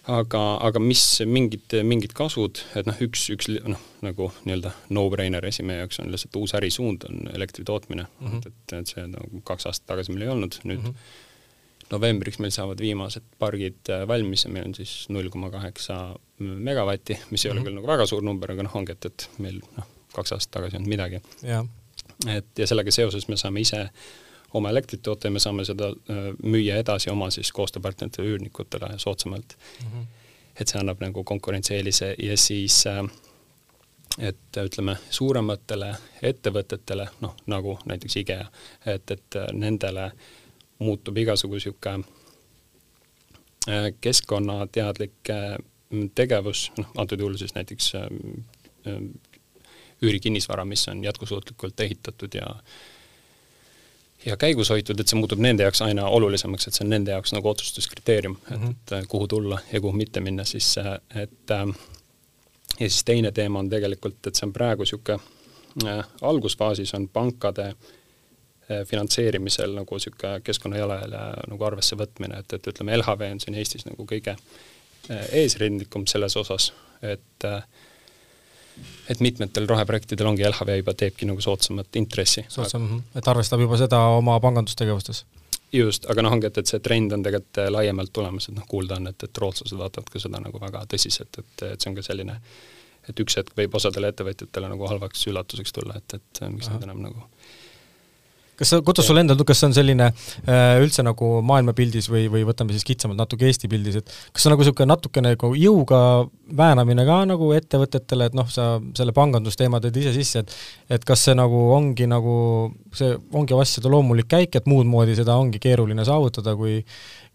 aga, 0.10 0.42
aga 0.66 0.82
mis 0.82 1.04
mingid, 1.28 1.76
mingid 1.86 2.14
kasud, 2.18 2.62
et 2.78 2.88
noh, 2.90 2.98
üks, 3.06 3.26
üks 3.34 3.50
noh, 3.52 3.82
nagu 4.06 4.30
nii-öelda 4.46 4.72
no-brainer 4.96 5.46
asi 5.50 5.66
meie 5.68 5.84
jaoks 5.84 6.02
on 6.04 6.12
lihtsalt 6.14 6.38
uus 6.42 6.56
ärisuund, 6.58 7.06
on 7.10 7.32
elektri 7.34 7.66
tootmine 7.68 8.06
mm, 8.08 8.28
-hmm. 8.28 8.48
et, 8.48 8.76
et 8.80 8.94
see 8.94 9.08
nagu 9.10 9.42
kaks 9.48 9.70
aastat 9.70 9.90
tagasi 9.94 10.16
meil 10.16 10.28
ei 10.28 10.34
olnud, 10.36 10.60
nüüd 10.64 10.82
mm 10.84 10.94
-hmm. 10.94 11.18
Novembriks 11.92 12.40
meil 12.40 12.54
saavad 12.54 12.82
viimased 12.82 13.26
pargid 13.40 13.90
äh, 13.90 14.08
valmis 14.08 14.46
ja 14.46 14.54
meil 14.54 14.70
on 14.70 14.76
siis 14.78 15.10
null 15.10 15.30
koma 15.34 15.50
kaheksa 15.54 16.00
megavatti, 16.40 17.20
mis 17.30 17.46
ei 17.46 17.52
mm 17.52 17.54
-hmm. 17.54 17.54
ole 17.54 17.60
mhm. 17.60 17.68
küll 17.68 17.76
nagu 17.76 17.88
väga 17.88 18.06
suur 18.06 18.24
number, 18.24 18.52
aga 18.52 18.64
noh, 18.64 18.76
ongi, 18.76 18.92
et, 18.92 19.06
et 19.06 19.30
meil 19.38 19.62
noh, 19.78 19.88
kaks 20.14 20.34
aastat 20.34 20.52
tagasi 20.52 20.76
ei 20.76 20.80
olnud 20.80 20.90
midagi. 20.90 21.22
et 22.28 22.60
ja 22.60 22.68
sellega 22.68 22.92
seoses 22.92 23.28
me 23.28 23.38
saame 23.38 23.62
ise 23.62 23.90
oma 24.54 24.70
elektrit 24.70 25.02
toota 25.02 25.28
ja 25.28 25.32
me 25.32 25.40
saame 25.40 25.66
seda 25.66 25.90
äh, 25.90 26.30
müüa 26.44 26.76
edasi 26.76 27.10
oma 27.10 27.30
siis 27.32 27.52
koostööpartneritele, 27.52 28.28
üürnikutele 28.28 28.98
soodsamalt 28.98 29.58
mm. 29.84 29.88
-hmm. 29.88 30.06
et 30.62 30.68
see 30.68 30.80
annab 30.80 31.02
nagu 31.02 31.24
konkurentsieelise 31.24 32.16
ja 32.18 32.38
siis 32.38 32.88
äh, 32.88 33.04
et 34.20 34.58
ütleme, 34.58 34.98
suurematele 35.10 35.96
ettevõtetele, 36.22 37.08
noh, 37.22 37.36
nagu 37.48 37.80
näiteks 37.86 38.16
IKEA, 38.16 38.48
et, 38.86 39.12
et 39.12 39.36
nendele 39.54 40.12
muutub 40.80 41.18
igasugune 41.18 41.60
niisugune 41.60 42.04
keskkonnateadlik 44.02 45.30
tegevus, 46.16 46.72
noh, 46.78 46.88
antud 46.98 47.20
juhul 47.20 47.38
siis 47.38 47.56
näiteks 47.56 47.92
üürikinnisvara, 50.02 50.66
mis 50.66 50.88
on 50.88 51.04
jätkusuutlikult 51.04 51.80
ehitatud 51.80 52.34
ja 52.34 52.48
ja 54.26 54.38
käigus 54.38 54.70
hoitud, 54.70 55.00
et 55.00 55.08
see 55.08 55.20
muutub 55.20 55.40
nende 55.40 55.64
jaoks 55.64 55.82
aina 55.82 56.08
olulisemaks, 56.08 56.68
et 56.68 56.76
see 56.76 56.84
on 56.84 56.90
nende 56.92 57.12
jaoks 57.12 57.32
nagu 57.32 57.50
otsustuskriteerium 57.50 58.36
mm, 58.36 58.56
-hmm. 58.56 58.72
et, 58.72 58.92
et 59.04 59.08
kuhu 59.08 59.28
tulla 59.28 59.60
ja 59.72 59.82
kuhu 59.82 59.94
mitte 59.94 60.20
minna, 60.20 60.46
siis 60.46 60.76
et 61.24 61.52
äh, 61.52 61.68
ja 62.80 62.90
siis 62.90 63.04
teine 63.04 63.32
teema 63.32 63.60
on 63.60 63.70
tegelikult, 63.70 64.28
et 64.28 64.36
see 64.36 64.48
on 64.48 64.54
praegu 64.54 64.84
niisugune 64.84 65.20
äh, 65.88 66.08
algusfaasis 66.22 66.94
on 66.94 67.10
pankade 67.10 67.68
äh, 67.68 67.76
finantseerimisel 68.86 69.74
nagu 69.74 69.98
niisugune 69.98 70.40
keskkonnajalajälje 70.46 71.22
nagu 71.54 71.66
arvesse 71.66 71.98
võtmine, 72.00 72.42
et, 72.44 72.54
et 72.54 72.68
ütleme, 72.72 72.98
LHV 73.00 73.32
on 73.34 73.42
siin 73.44 73.58
Eestis 73.58 73.88
nagu 73.88 74.06
kõige 74.10 74.36
äh, 74.36 75.26
eesrindlikum 75.44 76.06
selles 76.10 76.38
osas, 76.38 76.72
et 77.02 77.48
äh, 77.50 77.64
et 79.10 79.20
mitmetel 79.20 79.66
roheprojektidel 79.68 80.30
ongi 80.30 80.46
LHV 80.48 80.78
juba 80.80 80.94
teebki 80.96 81.28
nagu 81.28 81.42
soodsamat 81.44 81.98
intressi. 82.00 82.46
soodsam 82.48 82.86
aga..., 82.86 83.20
et 83.20 83.28
arvestab 83.28 83.66
juba 83.66 83.80
seda 83.82 84.00
oma 84.16 84.40
pangandustegevustes? 84.40 85.26
just, 85.74 86.06
aga 86.10 86.24
noh, 86.26 86.34
ongi, 86.38 86.50
et, 86.50 86.58
et 86.62 86.72
see 86.72 86.82
trend 86.86 87.14
on 87.14 87.24
tegelikult 87.26 87.62
laiemalt 87.76 88.14
tulemas, 88.14 88.50
et 88.50 88.58
noh, 88.58 88.66
kuulda 88.70 88.98
on, 88.98 89.10
et, 89.12 89.26
et 89.26 89.42
rootslased 89.44 89.78
vaatavad 89.78 90.10
ka 90.14 90.22
seda 90.22 90.42
nagu 90.42 90.62
väga 90.62 90.86
tõsiselt, 90.90 91.42
et, 91.42 91.52
et 91.68 91.82
see 91.82 91.92
on 91.92 91.98
ka 91.98 92.06
selline, 92.06 92.40
et 93.10 93.22
üks 93.26 93.38
hetk 93.38 93.54
võib 93.58 93.76
osadele 93.78 94.10
ettevõtjatele 94.14 94.72
nagu 94.72 94.90
halvaks 94.90 95.28
üllatuseks 95.30 95.76
tulla, 95.76 96.00
et, 96.02 96.18
et 96.18 96.42
miks 96.54 96.72
nad 96.72 96.86
enam 96.88 97.04
nagu 97.06 97.28
kas 98.60 98.74
sa, 98.74 98.82
kuidas 98.86 99.08
sul 99.08 99.20
endal, 99.22 99.40
kas 99.48 99.62
see 99.62 99.70
on 99.70 99.76
selline 99.76 100.10
äh, 100.10 100.80
üldse 100.84 101.04
nagu 101.06 101.32
maailmapildis 101.48 102.10
või, 102.12 102.26
või 102.32 102.44
võtame 102.48 102.76
siis 102.76 102.86
kitsamalt 102.88 103.20
natuke 103.22 103.48
Eesti 103.48 103.70
pildis, 103.72 104.02
et 104.02 104.12
kas 104.34 104.44
see 104.44 104.50
on 104.50 104.56
nagu 104.56 104.66
niisugune 104.66 104.90
natukene 104.92 105.34
nagu 105.36 105.52
jõuga 105.56 106.02
väänamine 106.60 107.06
ka 107.08 107.22
nagu 107.30 107.52
ettevõtetele, 107.56 108.28
et 108.30 108.36
noh, 108.38 108.50
sa 108.52 108.74
selle 108.98 109.16
pangandusteema 109.16 109.80
tõid 109.84 110.02
ise 110.04 110.14
sisse, 110.18 110.44
et 110.44 111.00
et 111.00 111.08
kas 111.08 111.24
see 111.28 111.38
nagu 111.38 111.64
ongi 111.76 112.10
nagu, 112.10 112.36
see 112.96 113.16
ongi 113.38 113.56
asjade 113.56 113.92
loomulik 113.92 114.28
käik, 114.32 114.60
et 114.60 114.68
muud 114.68 114.90
moodi 114.90 115.16
seda 115.16 115.38
ongi 115.40 115.62
keeruline 115.64 116.06
saavutada, 116.08 116.56
kui 116.60 116.82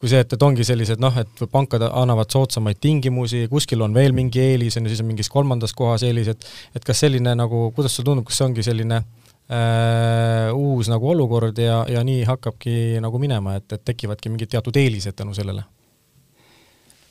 kui 0.02 0.10
see, 0.10 0.20
et, 0.20 0.32
et 0.36 0.42
ongi 0.42 0.66
sellised 0.66 1.00
noh, 1.00 1.14
et 1.16 1.44
pankad 1.48 1.86
annavad 1.86 2.28
soodsamaid 2.34 2.76
tingimusi, 2.82 3.46
kuskil 3.48 3.80
on 3.86 3.94
veel 3.96 4.12
mingi 4.12 4.42
eelis, 4.42 4.76
on 4.76 4.84
ju, 4.84 4.92
siis 4.92 5.00
on 5.00 5.08
mingis 5.08 5.30
kolmandas 5.32 5.72
kohas 5.72 6.04
eelis, 6.04 6.34
et 6.34 6.48
et 6.76 6.84
kas 6.84 7.04
selline 7.06 7.32
nagu, 7.38 7.70
kuidas 7.76 7.94
sulle 7.94 8.10
tundub, 8.10 8.26
kas 8.28 8.42
see 8.42 8.48
ongi 8.50 8.66
selline 8.66 8.98
äh, 9.00 9.23
uus 9.44 10.88
nagu 10.88 11.10
olukord 11.10 11.58
ja, 11.60 11.82
ja 11.90 12.00
nii 12.00 12.22
hakkabki 12.24 13.02
nagu 13.04 13.18
minema, 13.20 13.58
et, 13.58 13.66
et 13.76 13.82
tekivadki 13.84 14.32
mingid 14.32 14.48
teatud 14.54 14.76
eelised 14.80 15.16
tänu 15.18 15.36
sellele 15.36 15.66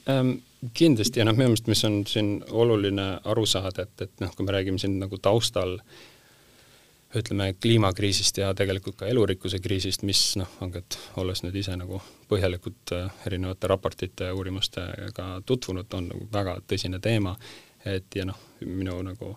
ähm,? 0.10 0.40
Kindlasti 0.74 1.20
ja 1.20 1.26
noh, 1.28 1.36
minu 1.36 1.50
meelest, 1.52 1.66
mis 1.68 1.82
on 1.84 1.98
siin 2.08 2.38
oluline 2.56 3.08
aru 3.28 3.42
saada, 3.46 3.84
et, 3.84 4.06
et 4.06 4.22
noh, 4.24 4.30
kui 4.32 4.46
me 4.48 4.54
räägime 4.56 4.80
siin 4.80 4.94
nagu 4.96 5.18
taustal 5.20 5.74
äh, 5.76 5.98
ütleme, 7.16 7.54
kliimakriisist 7.62 8.38
ja 8.38 8.54
tegelikult 8.58 8.98
ka 9.02 9.08
elurikkuse 9.10 9.60
kriisist, 9.62 10.04
mis 10.08 10.22
noh, 10.40 10.50
ongi, 10.66 10.82
et 10.82 10.98
olles 11.22 11.44
nüüd 11.46 11.58
ise 11.62 11.76
nagu 11.78 12.00
põhjalikult 12.30 12.94
äh, 12.98 13.12
erinevate 13.28 13.70
raportite 13.70 14.30
ja 14.30 14.38
uurimustega 14.38 15.28
tutvunud, 15.46 15.94
on 15.94 16.10
nagu 16.14 16.28
väga 16.34 16.58
tõsine 16.70 17.00
teema, 17.04 17.36
et 17.86 18.16
ja 18.18 18.26
noh, 18.30 18.40
minu 18.66 18.98
nagu 19.06 19.36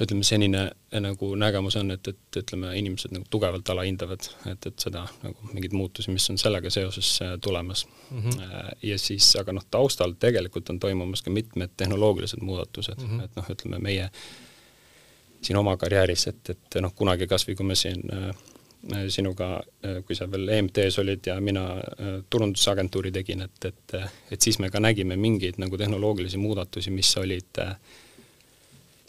ütleme, 0.00 0.24
senine 0.24 0.62
nagu 1.02 1.30
nägemus 1.36 1.76
on, 1.80 1.92
et, 1.94 2.08
et 2.08 2.38
ütleme, 2.40 2.72
inimesed 2.78 3.12
nagu 3.14 3.26
tugevalt 3.30 3.68
alahindavad, 3.72 4.28
et, 4.50 4.68
et 4.70 4.84
seda 4.84 5.04
nagu 5.24 5.50
mingeid 5.52 5.74
muutusi, 5.76 6.12
mis 6.14 6.28
on 6.32 6.38
sellega 6.40 6.72
seoses 6.72 7.10
äh, 7.24 7.34
tulemas 7.42 7.86
mm. 8.10 8.20
-hmm. 8.20 8.70
ja 8.82 8.98
siis, 8.98 9.32
aga 9.36 9.52
noh, 9.52 9.66
taustal 9.70 10.14
tegelikult 10.18 10.70
on 10.70 10.80
toimumas 10.80 11.22
ka 11.22 11.30
mitmed 11.30 11.76
tehnoloogilised 11.76 12.40
muudatused 12.42 13.02
mm, 13.02 13.08
-hmm. 13.08 13.24
et 13.24 13.36
noh, 13.36 13.50
ütleme 13.50 13.78
meie 13.78 14.10
siin 15.42 15.56
oma 15.56 15.76
karjääris, 15.76 16.26
et, 16.26 16.50
et 16.50 16.80
noh, 16.80 16.94
kunagi 16.94 17.26
kas 17.26 17.48
või 17.48 17.56
kui 17.56 17.66
me 17.66 17.74
siin 17.74 18.02
äh, 18.12 18.34
sinuga, 19.08 19.62
kui 20.06 20.16
sa 20.16 20.24
veel 20.32 20.48
EMT-s 20.48 20.98
olid 20.98 21.26
ja 21.26 21.34
mina 21.40 21.66
turundusagentuuri 22.30 23.12
tegin, 23.12 23.42
et, 23.42 23.64
et 23.64 23.94
et 24.30 24.40
siis 24.40 24.58
me 24.58 24.70
ka 24.70 24.80
nägime 24.80 25.16
mingeid 25.16 25.58
nagu 25.58 25.76
tehnoloogilisi 25.76 26.38
muudatusi, 26.38 26.90
mis 26.90 27.16
olid 27.16 27.58
äh, 27.58 27.76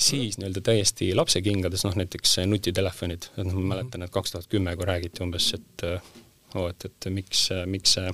siis 0.02 0.40
nii-öelda 0.40 0.64
täiesti 0.66 1.12
lapsekingades, 1.16 1.86
noh 1.86 1.96
näiteks 2.00 2.40
nutitelefonid, 2.50 3.30
et 3.36 3.46
noh, 3.46 3.56
ma 3.60 3.76
mäletan, 3.76 4.06
et 4.06 4.14
kaks 4.14 4.34
tuhat 4.34 4.50
kümme, 4.52 4.76
kui 4.80 4.88
räägiti 4.90 5.24
umbes, 5.26 5.52
et 5.58 5.86
oo 5.88 6.66
oh,, 6.66 6.70
et, 6.70 6.86
et 6.90 7.10
miks, 7.14 7.48
miks 7.70 7.98
see 7.98 8.12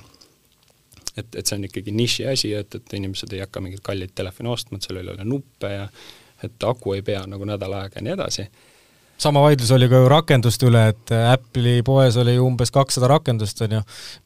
et, 1.18 1.34
et 1.34 1.46
see 1.46 1.58
on 1.58 1.66
ikkagi 1.66 1.94
niši 1.94 2.26
asi, 2.30 2.52
et, 2.54 2.74
et 2.74 2.96
inimesed 2.98 3.32
ei 3.34 3.42
hakka 3.42 3.62
mingeid 3.64 3.82
kalleid 3.84 4.14
telefone 4.14 4.52
ostma, 4.52 4.78
et 4.78 4.86
seal 4.86 5.00
ei 5.00 5.08
ole 5.08 5.26
nuppe 5.26 5.72
ja 5.72 5.86
et 6.44 6.64
aku 6.64 6.94
ei 6.94 7.02
pea 7.02 7.24
nagu 7.26 7.46
nädal 7.48 7.74
aega 7.80 7.98
ja 7.98 8.04
nii 8.06 8.14
edasi 8.14 8.46
sama 9.18 9.42
vaidlus 9.42 9.70
oli 9.74 9.88
ka 9.90 10.00
ju 10.02 10.08
rakenduste 10.10 10.68
üle, 10.68 10.82
et 10.92 11.12
Apple'i 11.16 11.82
poes 11.86 12.16
oli 12.20 12.36
umbes 12.42 12.70
kakssada 12.74 13.10
rakendust, 13.10 13.60
on 13.66 13.76
ju, 13.78 13.80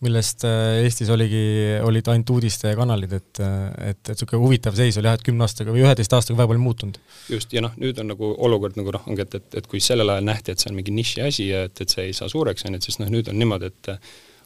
millest 0.05 0.45
äh, 0.49 0.83
Eestis 0.85 1.11
oligi, 1.13 1.43
olid 1.85 2.11
ainult 2.13 2.35
uudistekanalid, 2.37 3.17
et 3.19 3.43
et, 3.43 3.85
et 3.93 4.13
niisugune 4.13 4.43
huvitav 4.43 4.77
seis 4.77 4.99
oli 5.01 5.09
jah, 5.09 5.17
et 5.19 5.25
kümne 5.27 5.47
aastaga 5.47 5.75
või 5.75 5.85
üheteist 5.87 6.13
aastaga 6.17 6.43
väga 6.43 6.53
palju 6.53 6.65
muutunud. 6.65 6.99
just, 7.33 7.53
ja 7.57 7.65
noh, 7.65 7.77
nüüd 7.81 7.99
on 8.03 8.13
nagu 8.13 8.33
olukord 8.49 8.77
nagu 8.81 8.93
noh, 8.95 9.07
ongi, 9.09 9.25
et, 9.25 9.39
et, 9.41 9.61
et 9.63 9.71
kui 9.71 9.81
sellel 9.81 10.13
ajal 10.13 10.29
nähti, 10.29 10.53
et 10.53 10.63
see 10.63 10.73
on 10.73 10.79
mingi 10.79 10.95
niši 10.95 11.25
asi 11.25 11.49
ja 11.49 11.65
et, 11.69 11.85
et 11.85 11.97
see 11.97 12.11
ei 12.11 12.17
saa 12.17 12.29
suureks, 12.33 12.67
on 12.67 12.77
ju, 12.77 12.83
et 12.83 12.91
siis 12.91 13.01
noh, 13.03 13.11
nüüd 13.13 13.31
on 13.33 13.39
niimoodi, 13.41 13.73
et 13.73 13.95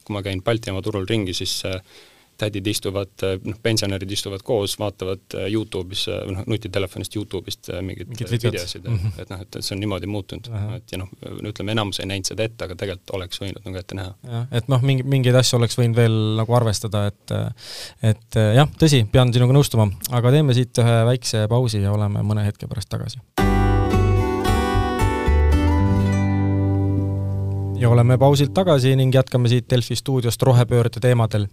kui 0.06 0.14
ma 0.14 0.22
käin 0.22 0.42
Baltimaa 0.46 0.84
turul 0.86 1.08
ringi, 1.10 1.34
siis 1.34 1.58
äh, 1.66 1.80
tädid 2.38 2.66
istuvad, 2.66 3.12
noh, 3.44 3.58
pensionärid 3.62 4.10
istuvad 4.12 4.42
koos, 4.44 4.76
vaatavad 4.78 5.36
äh, 5.38 5.48
Youtube'is, 5.52 6.06
äh, 6.12 6.24
noh, 6.32 6.44
nutitelefonist 6.46 7.16
Youtube'ist 7.16 7.70
äh, 7.72 7.82
mingeid 7.82 8.12
videosid 8.30 8.84
mm, 8.84 8.96
-hmm. 8.96 9.22
et 9.22 9.30
noh, 9.32 9.40
et 9.40 9.58
see 9.60 9.76
on 9.76 9.80
niimoodi 9.80 10.10
muutunud 10.10 10.50
et 10.76 10.92
ja 10.92 11.00
noh, 11.00 11.12
ütleme, 11.48 11.72
enamus 11.76 12.00
ei 12.00 12.10
näinud 12.10 12.28
seda 12.28 12.44
ette, 12.44 12.68
aga 12.68 12.76
tegelikult 12.76 13.14
oleks 13.18 13.40
võinud 13.42 13.62
nagu 13.64 13.80
ette 13.80 13.98
näha. 13.98 14.14
jah, 14.32 14.46
et 14.60 14.68
noh, 14.72 14.82
mingi, 14.82 15.06
mingeid 15.16 15.40
asju 15.42 15.60
oleks 15.60 15.78
võinud 15.80 15.96
veel 15.96 16.18
nagu 16.40 16.58
arvestada, 16.60 17.06
et 17.12 17.36
et 18.12 18.40
jah, 18.60 18.68
tõsi, 18.80 19.04
pean 19.12 19.32
sinuga 19.32 19.56
nõustuma, 19.56 19.88
aga 20.10 20.34
teeme 20.36 20.54
siit 20.56 20.84
ühe 20.84 21.00
väikse 21.12 21.46
pausi 21.50 21.82
ja 21.82 21.92
oleme 21.92 22.24
mõne 22.26 22.44
hetke 22.46 22.68
pärast 22.70 22.92
tagasi 22.92 23.35
ja 27.80 27.90
oleme 27.90 28.16
pausilt 28.18 28.54
tagasi 28.56 28.94
ning 28.96 29.14
jätkame 29.14 29.50
siit 29.50 29.68
Delfi 29.70 29.96
stuudiost 29.96 30.42
rohepöörde 30.42 31.00
teemadel. 31.02 31.46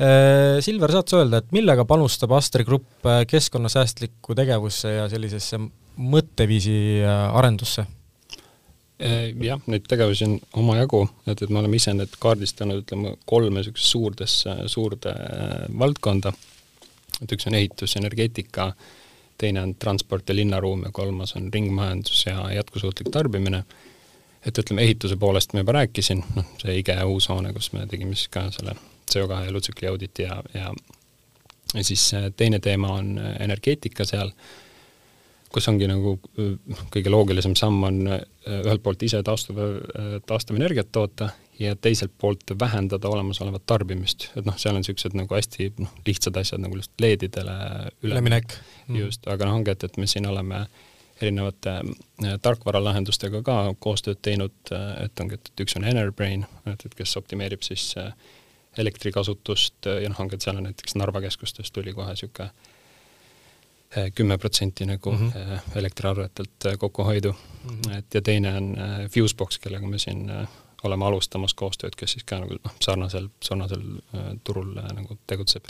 Äh, 0.00 0.60
Silver, 0.64 0.92
saad 0.92 1.10
sa 1.10 1.20
öelda, 1.20 1.40
et 1.40 1.54
millega 1.54 1.84
panustab 1.88 2.32
Astre 2.36 2.64
Grupp 2.64 3.06
äh, 3.06 3.22
keskkonnasäästlikku 3.28 4.36
tegevusse 4.38 4.94
ja 4.94 5.08
sellisesse 5.12 5.58
mõtteviisi 5.60 6.76
äh, 7.02 7.24
arendusse? 7.38 7.86
Jah, 9.00 9.56
neid 9.72 9.86
tegevusi 9.88 10.26
on 10.26 10.34
omajagu, 10.60 11.06
et, 11.24 11.40
et 11.40 11.48
me 11.48 11.62
oleme 11.62 11.78
ise 11.78 11.94
need 11.96 12.18
kaardistanud, 12.20 12.82
ütleme, 12.82 13.14
kolme 13.24 13.62
niisugust 13.62 13.88
suurdesse, 13.88 14.56
suurde 14.68 15.14
valdkonda, 15.80 16.34
et 17.24 17.32
üks 17.32 17.48
on 17.48 17.56
ehitus, 17.56 17.94
energeetika, 17.96 18.66
teine 19.40 19.62
on 19.64 19.72
transport 19.80 20.28
ja 20.28 20.36
linnaruum 20.36 20.84
ja 20.84 20.92
kolmas 20.92 21.32
on 21.40 21.48
ringmajandus 21.54 22.26
ja 22.26 22.44
jätkusuutlik 22.58 23.08
tarbimine 23.14 23.62
et 24.46 24.58
ütleme, 24.58 24.84
ehituse 24.86 25.16
poolest 25.20 25.52
ma 25.52 25.64
juba 25.64 25.76
rääkisin, 25.80 26.22
noh, 26.36 26.48
see 26.62 26.78
IKEA 26.80 27.04
uus 27.08 27.28
hoone, 27.28 27.52
kus 27.56 27.72
me 27.76 27.86
tegime 27.90 28.16
siis 28.16 28.30
ka 28.32 28.46
selle 28.54 28.76
CO2 29.10 29.44
elutsükli 29.50 29.88
auditi 29.90 30.22
ja, 30.22 30.42
ja 30.54 30.72
ja 31.74 31.84
siis 31.84 32.14
äh, 32.14 32.32
teine 32.36 32.58
teema 32.58 32.94
on 32.94 33.18
äh, 33.18 33.36
energeetika 33.40 34.04
seal, 34.04 34.32
kus 35.52 35.68
ongi 35.68 35.86
nagu 35.90 36.16
äh, 36.38 36.82
kõige 36.94 37.12
loogilisem 37.12 37.54
samm 37.58 37.82
on 37.86 38.02
ühelt 38.10 38.82
poolt 38.82 39.02
ise 39.04 39.20
taastuv, 39.22 39.58
taastuvenergiat 40.26 40.88
toota 40.92 41.28
ja 41.60 41.74
teiselt 41.76 42.12
poolt 42.18 42.54
vähendada 42.60 43.08
olemasolevat 43.08 43.66
tarbimist, 43.68 44.30
et 44.34 44.46
noh, 44.48 44.56
seal 44.58 44.74
on 44.74 44.80
niisugused 44.80 45.14
nagu 45.14 45.36
hästi 45.36 45.68
noh, 45.78 45.92
lihtsad 46.06 46.38
asjad 46.40 46.62
nagu 46.64 46.78
lihtsalt 46.78 47.04
LED-idele 47.04 47.56
üleminek. 48.02 48.56
just, 48.96 49.28
aga 49.28 49.46
noh, 49.46 49.60
ongi, 49.60 49.76
et, 49.76 49.84
et 49.84 50.00
me 50.00 50.08
siin 50.10 50.26
oleme 50.26 50.64
äh, 50.64 50.89
erinevate 51.22 51.70
äh, 51.70 52.34
tarkvaralahendustega 52.42 53.42
ka 53.42 53.56
koostööd 53.78 54.20
teinud, 54.22 54.56
äh, 54.72 55.04
et 55.04 55.20
ongi, 55.20 55.38
et 55.38 55.64
üks 55.64 55.76
on 55.78 55.86
Enerbrain, 55.88 56.46
et, 56.66 56.84
et 56.86 56.96
kes 56.96 57.16
optimeerib 57.20 57.64
siis 57.66 57.92
äh, 58.00 58.12
elektrikasutust 58.78 59.88
ja 59.90 60.08
noh, 60.08 60.20
ongi, 60.22 60.38
et 60.38 60.46
seal 60.46 60.60
on 60.60 60.68
näiteks 60.68 60.96
Narva 60.98 61.22
keskustest 61.24 61.74
tuli 61.74 61.94
kohe 61.96 62.14
niisugune 62.14 62.50
kümme 64.14 64.36
protsenti 64.38 64.86
nagu 64.86 65.12
mm 65.12 65.30
-hmm. 65.30 65.76
elektriarvetelt 65.78 66.66
kokkuhoidu 66.78 67.32
mm. 67.32 67.70
-hmm. 67.70 67.98
et 67.98 68.14
ja 68.14 68.22
teine 68.22 68.56
on 68.56 68.76
Fusebox, 69.10 69.58
kellega 69.58 69.86
me 69.86 69.98
siin 69.98 70.30
oleme 70.82 71.04
alustamas 71.04 71.54
koostööd, 71.54 71.96
kes 71.96 72.12
siis 72.12 72.24
ka 72.24 72.38
nagu 72.38 72.54
noh, 72.64 72.74
sarnasel, 72.80 73.28
sarnasel 73.42 73.82
turul 74.44 74.74
nagu 74.74 75.18
tegutseb. 75.26 75.64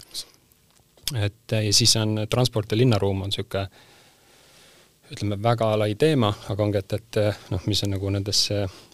et 1.15 1.53
ja 1.65 1.73
siis 1.73 1.97
on 1.97 2.27
transport 2.31 2.71
ja 2.71 2.77
linnaruum 2.77 3.23
on 3.23 3.29
niisugune 3.29 3.69
ütleme, 5.11 5.39
väga 5.43 5.73
lai 5.79 5.95
teema, 5.99 6.31
aga 6.53 6.65
ongi, 6.65 6.81
et, 6.81 6.95
et 6.99 7.51
noh, 7.51 7.63
mis 7.71 7.83
on 7.87 7.95
nagu 7.95 8.11
nendes 8.15 8.45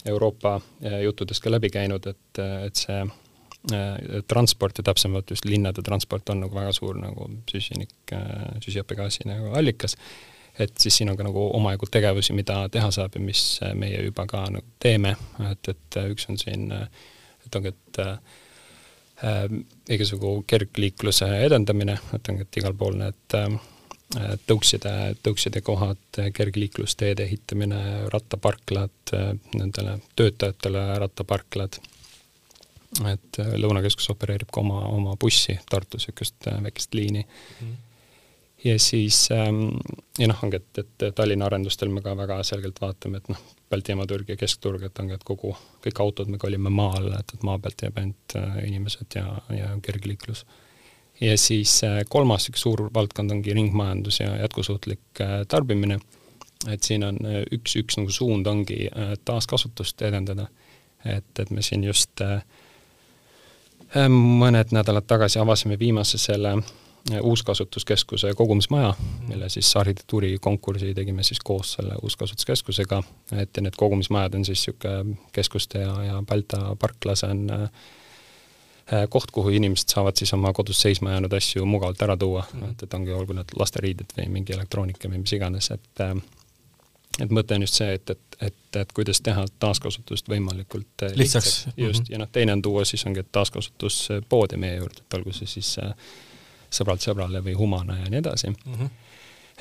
Euroopa 0.09 0.57
eh, 0.83 1.01
juttudest 1.05 1.45
ka 1.45 1.53
läbi 1.53 1.71
käinud, 1.73 2.07
et, 2.09 2.41
et 2.41 2.81
see 2.81 3.03
eh, 3.03 4.23
transport 4.29 4.81
ja 4.81 4.87
täpsemalt 4.87 5.31
just 5.35 5.49
linnade 5.49 5.85
transport 5.87 6.33
on 6.33 6.45
nagu 6.47 6.57
väga 6.57 6.73
suur 6.77 6.97
nagu 7.01 7.29
süsinik, 7.51 7.95
eh, 8.17 8.49
süsihappegaasi 8.65 9.29
nagu 9.29 9.53
allikas, 9.59 9.99
et 10.59 10.73
siis 10.81 10.97
siin 11.01 11.13
on 11.13 11.19
ka 11.19 11.27
nagu 11.27 11.51
omajagu 11.59 11.91
tegevusi, 11.93 12.37
mida 12.37 12.63
teha 12.73 12.91
saab 12.95 13.19
ja 13.19 13.23
mis 13.23 13.45
meie 13.77 14.01
juba 14.09 14.27
ka 14.31 14.47
nagu 14.53 14.77
teeme, 14.83 15.17
et, 15.51 15.73
et 15.75 16.03
üks 16.07 16.31
on 16.33 16.41
siin, 16.41 16.71
et 17.45 17.61
ongi, 17.61 17.75
et 17.75 18.05
äh, 18.05 19.57
igasugu 19.93 20.39
kergliikluse 20.49 21.29
edendamine, 21.45 21.99
et 22.17 22.29
ongi, 22.33 22.49
et 22.49 22.61
igal 22.63 22.77
pool 22.77 22.97
need 23.01 23.37
äh, 23.37 23.59
tõukside, 24.47 25.17
tõukside 25.23 25.61
kohad, 25.67 26.21
kergliiklusteede 26.35 27.25
ehitamine, 27.27 27.81
rattaparklad, 28.13 29.15
nendele 29.55 29.99
töötajatele 30.17 30.85
rattaparklad, 31.03 31.81
et 33.11 33.41
Lõunakeskus 33.59 34.09
opereerib 34.15 34.53
ka 34.53 34.63
oma, 34.63 34.85
oma 34.89 35.17
bussi 35.21 35.59
Tartus, 35.71 36.07
niisugust 36.07 36.49
väikest 36.63 36.95
liini. 36.95 37.27
Mm. 37.61 37.75
ja 38.65 38.79
siis 38.81 39.29
ähm, 39.35 39.77
ja 40.19 40.29
noh, 40.31 40.39
ongi, 40.43 40.63
et, 40.63 40.79
et 40.79 41.15
Tallinna 41.15 41.51
arendustel 41.51 41.91
me 41.93 42.03
ka 42.03 42.15
väga 42.17 42.39
selgelt 42.47 42.81
vaatame, 42.81 43.19
et 43.19 43.29
noh, 43.35 43.43
Baltimaa 43.71 44.07
turg 44.07 44.29
ja 44.31 44.37
keskturg, 44.39 44.87
et 44.87 44.99
ongi, 45.03 45.19
et 45.19 45.27
kogu, 45.27 45.51
kõik 45.83 46.01
autod 46.01 46.31
me 46.31 46.39
kolime 46.39 46.71
maa 46.71 46.95
alla, 47.01 47.19
et, 47.19 47.35
et 47.35 47.43
maa 47.43 47.59
pealt 47.59 47.83
jääb 47.83 47.99
ainult 47.99 48.39
äh, 48.39 48.63
inimesed 48.69 49.19
ja, 49.19 49.27
ja 49.51 49.75
kergliiklus. 49.83 50.47
mm 50.47 50.63
ja 51.21 51.39
siis 51.39 51.81
äh, 51.85 52.01
kolmas 52.09 52.49
üks 52.51 52.63
suur 52.67 52.87
valdkond 52.95 53.31
ongi 53.31 53.55
ringmajandus 53.55 54.21
ja 54.21 54.37
jätkusuutlik 54.37 55.21
äh, 55.21 55.41
tarbimine, 55.49 55.99
et 56.69 56.83
siin 56.83 57.05
on 57.05 57.19
äh, 57.25 57.43
üks, 57.53 57.77
üks 57.81 57.99
nagu 58.01 58.13
suund 58.13 58.47
ongi 58.47 58.89
taaskasutust 59.25 60.03
edendada. 60.03 60.49
Et, 61.05 61.39
et 61.39 61.51
me 61.55 61.63
siin 61.63 61.85
just 61.87 62.19
mõned 64.11 64.73
nädalad 64.75 65.07
tagasi 65.07 65.39
avasime 65.39 65.77
viimase 65.79 66.19
selle 66.19 66.57
uuskasutuskeskuse 67.23 68.33
kogumismaja, 68.35 68.95
mille 69.29 69.49
siis 69.49 69.77
arhitektuurikonkursi 69.77 70.95
tegime 70.95 71.23
siis 71.23 71.39
koos 71.45 71.73
selle 71.73 71.95
uuskasutuskeskusega, 72.03 73.03
et 73.33 73.57
ja 73.57 73.63
need 73.63 73.77
kogumismajad 73.79 74.35
on 74.35 74.45
siis 74.45 74.65
niisugune 74.67 75.17
keskuste 75.33 75.85
ja, 75.85 75.93
ja 76.05 76.23
Balta 76.27 76.77
parklas 76.81 77.23
on 77.25 77.51
äh, 77.51 77.71
koht, 79.11 79.31
kuhu 79.35 79.51
inimesed 79.51 79.91
saavad 79.91 80.17
siis 80.17 80.33
oma 80.37 80.53
kodus 80.53 80.79
seisma 80.85 81.11
jäänud 81.11 81.33
asju 81.33 81.67
mugavalt 81.67 82.03
ära 82.03 82.17
tuua 82.17 82.45
mm., 82.53 82.71
et, 82.71 82.83
et 82.83 82.95
ongi, 82.95 83.13
olgu 83.13 83.35
need 83.35 83.55
lasteriided 83.59 84.13
või 84.19 84.29
mingi 84.39 84.55
elektroonika 84.55 85.11
või 85.11 85.25
mis 85.25 85.33
iganes, 85.35 85.71
et 85.75 86.05
äh, 86.05 86.15
et 87.21 87.33
mõte 87.33 87.57
on 87.57 87.65
just 87.65 87.81
see, 87.81 87.97
et, 87.97 88.11
et, 88.11 88.39
et, 88.51 88.79
et 88.81 88.93
kuidas 88.97 89.21
teha 89.25 89.47
taaskasutust 89.63 90.29
võimalikult 90.31 91.07
äh, 91.07 91.17
lihtsaks, 91.17 91.47
lihtsaks., 91.47 91.79
just 91.79 92.01
mm, 92.01 92.05
-hmm. 92.05 92.13
ja 92.13 92.19
noh, 92.23 92.31
teine 92.33 92.53
on 92.53 92.63
tuua 92.63 92.85
siis 92.85 93.07
ongi, 93.07 93.25
et 93.25 93.33
taaskasutuspoode 93.33 94.57
meie 94.61 94.77
juurde, 94.77 95.03
et 95.03 95.19
olgu 95.19 95.33
see 95.33 95.49
siis 95.57 95.79
äh, 95.83 95.95
sõbralt 96.71 97.05
sõbrale 97.05 97.43
või 97.45 97.57
Humana 97.57 97.99
ja 97.99 98.11
nii 98.11 98.23
edasi 98.23 98.51
mm. 98.51 98.75
-hmm. 98.75 98.95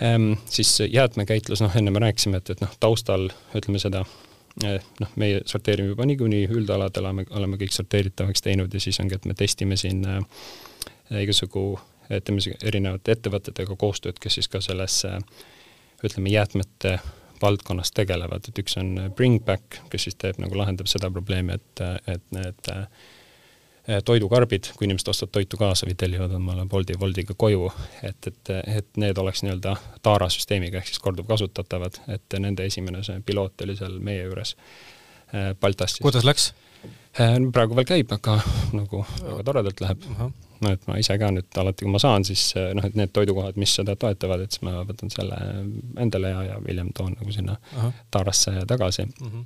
Ehm, 0.01 0.33
siis 0.45 0.79
jäätmekäitlus, 0.91 1.61
noh 1.61 1.75
enne 1.75 1.91
me 1.91 1.99
rääkisime, 1.99 2.37
et, 2.37 2.49
et 2.49 2.61
noh, 2.61 2.71
taustal 2.79 3.29
ütleme 3.55 3.79
seda 3.79 4.01
noh, 4.63 5.15
meie 5.19 5.41
sorteerime 5.49 5.91
juba 5.91 6.05
niikuinii 6.07 6.45
üldaladel, 6.53 7.03
oleme, 7.03 7.25
oleme 7.35 7.59
kõik 7.61 7.75
sorteeritavaks 7.75 8.45
teinud 8.45 8.73
ja 8.73 8.79
siis 8.83 8.99
ongi, 9.03 9.17
et 9.17 9.27
me 9.27 9.35
testime 9.37 9.77
siin 9.79 10.05
äh, 10.07 10.23
igasugu 11.21 11.67
teeme 12.05 12.55
erinevate 12.61 13.15
ettevõtetega 13.15 13.75
koostööd, 13.81 14.19
kes 14.21 14.37
siis 14.37 14.47
ka 14.51 14.61
selles 14.61 14.99
ütleme, 16.05 16.29
jäätmete 16.29 16.99
valdkonnas 17.41 17.91
tegelevad, 17.97 18.45
et 18.47 18.61
üks 18.61 18.77
on 18.77 18.93
Bringback, 19.17 19.79
kes 19.89 20.05
siis 20.07 20.17
teeb 20.21 20.37
nagu, 20.39 20.53
lahendab 20.55 20.87
seda 20.87 21.09
probleemi, 21.11 21.57
et, 21.57 21.81
et 22.13 22.27
need 22.35 22.69
äh, 22.71 22.85
Eh, 22.85 23.14
toidukarbid, 24.05 24.71
kui 24.77 24.87
inimesed 24.87 25.09
ostavad 25.11 25.33
toitu 25.35 25.57
kaasa 25.61 25.85
või 25.85 25.95
tellivad 25.99 26.33
omale 26.33 26.65
Bolti, 26.69 26.95
Woltiga 27.01 27.35
koju, 27.37 27.69
et, 28.03 28.27
et, 28.27 28.51
et 28.79 28.99
need 29.01 29.17
oleks 29.21 29.43
nii-öelda 29.45 29.75
Taara 30.05 30.29
süsteemiga 30.33 30.81
ehk 30.81 30.89
siis 30.89 31.01
korduvkasutatavad, 31.03 32.01
et 32.15 32.37
nende 32.41 32.65
esimene 32.65 33.03
see 33.05 33.21
piloot 33.25 33.61
oli 33.65 33.77
seal 33.77 33.99
meie 34.01 34.23
juures 34.25 34.55
eh, 35.33 35.51
Baltas. 35.61 35.99
kuidas 36.01 36.25
läks? 36.25 36.53
Eh, 37.19 37.37
praegu 37.53 37.77
veel 37.77 37.87
käib, 37.89 38.11
aga 38.17 38.39
nagu 38.73 39.05
väga 39.21 39.45
toredalt 39.51 39.85
läheb. 39.85 40.09
no 40.65 40.71
et 40.71 40.87
ma 40.89 40.97
ise 40.97 41.17
ka 41.21 41.29
nüüd 41.35 41.59
alati, 41.61 41.85
kui 41.85 41.93
ma 41.93 42.01
saan, 42.01 42.25
siis 42.25 42.47
noh, 42.55 42.85
et 42.87 42.95
need 42.97 43.13
toidukohad, 43.13 43.59
mis 43.61 43.75
seda 43.75 43.95
toetavad, 43.99 44.45
et 44.45 44.55
siis 44.55 44.65
ma 44.65 44.79
võtan 44.87 45.13
selle 45.13 45.37
endale 46.01 46.33
ja, 46.33 46.41
ja 46.49 46.57
hiljem 46.65 46.89
toon 46.95 47.13
nagu 47.19 47.35
sinna 47.35 47.59
Aha. 47.75 47.91
Taarasse 48.11 48.63
tagasi 48.67 49.05
mm. 49.05 49.29
-hmm 49.29 49.45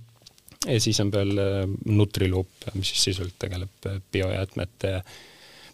ja 0.68 0.80
siis 0.82 1.00
on 1.00 1.12
veel 1.12 1.38
äh, 1.38 1.66
Nutriloop, 1.86 2.70
mis 2.74 2.92
siis 2.94 3.04
sisuliselt 3.10 3.39
tegeleb 3.39 3.88
äh, 3.88 4.01
biojäätmete 4.12 5.01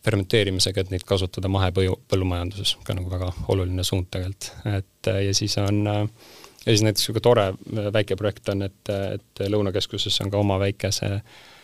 fermenteerimisega, 0.05 0.83
et 0.83 0.91
neid 0.93 1.05
kasutada 1.07 1.49
mahepõllu, 1.49 1.97
põllumajanduses, 2.11 2.75
ka 2.85 2.93
nagu 2.93 3.09
väga 3.09 3.31
oluline 3.49 3.83
suund 3.83 4.11
tegelikult, 4.13 4.51
et 4.69 5.09
äh, 5.11 5.23
ja 5.29 5.33
siis 5.33 5.57
on 5.61 5.81
ja 5.85 6.05
siis 6.69 6.85
näiteks 6.85 7.07
niisugune 7.07 7.25
tore 7.25 7.47
väike 7.93 8.17
projekt 8.17 8.49
on, 8.53 8.65
et, 8.65 8.93
et 9.17 9.45
Lõunakeskuses 9.49 10.21
on 10.23 10.31
ka 10.33 10.41
oma 10.41 10.59
väikese 10.61 11.11
Äh, 11.15 11.54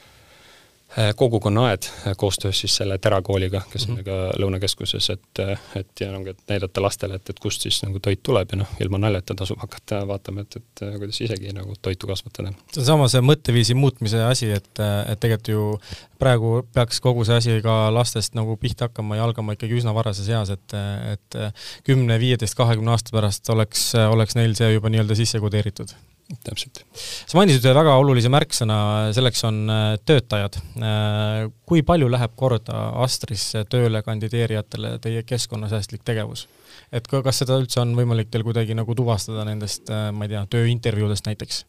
kogukonnaaed 1.16 1.84
äh, 1.84 2.14
koostöös 2.18 2.60
siis 2.60 2.76
selle 2.76 2.98
Tera 2.98 3.22
kooliga, 3.22 3.62
kes 3.72 3.86
on 3.86 3.96
mm 3.96 4.00
-hmm. 4.00 4.04
ka 4.04 4.32
Lõunakeskuses, 4.40 5.14
et, 5.14 5.40
et 5.76 6.00
ja 6.00 6.12
ongi, 6.18 6.30
et 6.30 6.44
näidata 6.50 6.82
lastele, 6.82 7.16
et, 7.16 7.30
et 7.30 7.40
kust 7.40 7.62
siis 7.62 7.84
nagu 7.84 8.00
toit 8.00 8.20
tuleb 8.24 8.52
ja 8.52 8.58
noh, 8.58 8.68
ilma 8.80 8.98
naljata 8.98 9.36
tasub 9.36 9.60
hakata 9.60 10.08
vaatama, 10.08 10.42
et, 10.42 10.56
et 10.56 10.84
kuidas 10.98 11.22
isegi 11.22 11.54
nagu 11.54 11.74
toitu 11.82 12.08
kasvatada. 12.08 12.54
see 12.74 12.82
on 12.82 12.86
sama 12.86 13.08
see 13.08 13.22
mõtteviisi 13.22 13.74
muutmise 13.74 14.24
asi, 14.24 14.52
et, 14.52 14.84
et 15.08 15.20
tegelikult 15.20 15.48
ju 15.48 15.80
praegu 16.20 16.68
peaks 16.74 17.00
kogu 17.00 17.26
see 17.26 17.36
asi 17.36 17.62
ka 17.64 17.94
lastest 17.94 18.36
nagu 18.36 18.58
pihta 18.58 18.90
hakkama 18.90 19.16
ja 19.16 19.24
algama 19.24 19.54
ikkagi 19.54 19.80
üsna 19.80 19.96
varases 19.96 20.30
eas, 20.30 20.50
et, 20.50 20.74
et 21.14 21.42
kümne, 21.84 22.20
viieteist, 22.20 22.56
kahekümne 22.56 22.92
aasta 22.92 23.16
pärast 23.16 23.50
oleks, 23.50 23.94
oleks 23.96 24.36
neil 24.36 24.56
see 24.56 24.74
juba 24.74 24.90
nii-öelda 24.90 25.16
sisse 25.16 25.40
kodeeritud 25.40 25.96
täpselt. 26.46 26.84
sa 26.94 27.38
mainisid 27.38 27.66
ühe 27.66 27.74
väga 27.76 27.96
olulise 28.00 28.32
märksõna, 28.32 28.78
selleks 29.16 29.44
on 29.48 29.62
äh, 29.72 29.84
töötajad. 30.08 30.58
Äh, 30.78 31.50
kui 31.68 31.84
palju 31.88 32.10
läheb 32.12 32.36
korda 32.40 32.88
Astrisse 33.04 33.64
tööle 33.72 34.04
kandideerijatele 34.06 34.98
teie 35.04 35.26
keskkonnasäästlik 35.28 36.06
tegevus? 36.08 36.48
et 36.92 37.06
kas 37.08 37.38
seda 37.40 37.56
üldse 37.60 37.80
on 37.80 37.94
võimalik 37.96 38.28
teil 38.32 38.44
kuidagi 38.44 38.76
nagu 38.76 38.96
tuvastada 38.96 39.46
nendest, 39.48 39.88
äh, 39.92 40.10
ma 40.16 40.28
ei 40.28 40.34
tea, 40.36 40.46
tööintervjuudest 40.58 41.30
näiteks? 41.30 41.66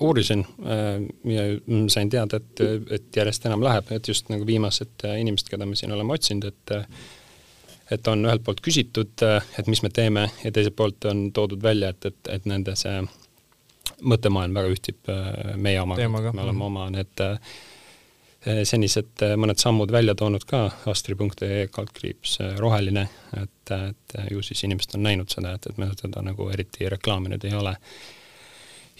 Uurisin 0.00 0.46
ja 1.28 1.42
sain 1.92 2.08
teada, 2.08 2.38
et, 2.40 2.62
et 2.96 3.18
järjest 3.20 3.44
enam 3.44 3.60
läheb, 3.60 3.90
et 3.92 4.08
just 4.08 4.30
nagu 4.32 4.46
viimased 4.48 5.04
inimesed, 5.10 5.50
keda 5.52 5.68
me 5.68 5.76
siin 5.76 5.92
oleme 5.92 6.16
otsinud, 6.16 6.46
et 6.48 6.72
et 7.92 8.08
on 8.10 8.24
ühelt 8.26 8.44
poolt 8.46 8.62
küsitud, 8.64 9.22
et 9.58 9.68
mis 9.70 9.82
me 9.84 9.90
teeme 9.94 10.26
ja 10.42 10.52
teiselt 10.52 10.76
poolt 10.78 11.06
on 11.10 11.26
toodud 11.36 11.62
välja, 11.62 11.92
et, 11.92 12.08
et, 12.10 12.32
et 12.38 12.48
nende 12.48 12.74
see 12.78 12.96
mõttemaailm 14.04 14.56
väga 14.56 14.72
ühtib 14.72 15.10
äh, 15.12 15.54
meie 15.56 15.80
omaga, 15.80 16.08
me 16.32 16.42
oleme 16.42 16.58
mhm. 16.58 16.66
oma 16.66 16.88
need 16.92 17.22
äh, 17.24 17.38
senised 18.68 19.24
äh, 19.24 19.36
mõned 19.40 19.60
sammud 19.62 19.92
välja 19.92 20.14
toonud 20.18 20.44
ka, 20.48 20.66
astri.ee 20.90 21.66
kaldkriips 21.72 22.38
roheline, 22.60 23.06
et, 23.40 23.72
et 23.76 24.18
ju 24.30 24.44
siis 24.44 24.66
inimesed 24.68 24.98
on 24.98 25.06
näinud 25.08 25.32
seda, 25.32 25.56
et, 25.56 25.70
et 25.70 25.80
me 25.80 25.90
seda 25.94 26.24
nagu 26.24 26.50
eriti 26.52 26.90
reklaaminud 26.92 27.46
ei 27.48 27.56
ole. 27.56 27.76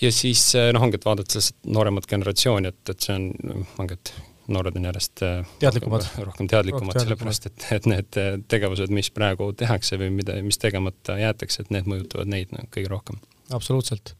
ja 0.01 0.13
siis 0.13 0.49
noh, 0.73 0.87
ongi, 0.89 1.01
et 1.01 1.05
vaadates 1.05 1.53
nooremat 1.67 2.09
generatsiooni, 2.11 2.73
et, 2.73 2.83
et 2.91 3.07
see 3.07 3.19
on, 3.19 3.69
ongi, 3.79 4.01
et 4.01 4.15
noored 4.53 4.77
on 4.79 4.85
järjest 4.87 5.23
teadlikumad, 5.59 6.05
rohkem 6.23 6.49
teadlikumad, 6.51 7.01
sellepärast 7.03 7.49
et, 7.49 7.65
et 7.75 7.89
need 7.91 8.19
tegevused, 8.49 8.93
mis 8.95 9.11
praegu 9.11 9.49
tehakse 9.59 9.99
või 9.99 10.13
mida, 10.21 10.37
mis 10.47 10.61
tegemata 10.63 11.17
jäetakse, 11.19 11.65
et 11.65 11.73
need 11.75 11.89
mõjutavad 11.91 12.31
neid 12.31 12.55
no, 12.55 12.63
kõige 12.71 12.93
rohkem. 12.93 13.19
absoluutselt 13.51 14.15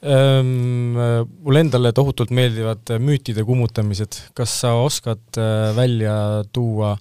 mulle 0.00 1.60
endale 1.60 1.92
tohutult 1.92 2.32
meeldivad 2.32 2.88
äh, 2.94 3.00
müütide 3.02 3.44
kummutamised, 3.44 4.16
kas 4.36 4.54
sa 4.62 4.72
oskad 4.80 5.20
äh, 5.36 5.76
välja 5.76 6.14
tuua 6.52 6.94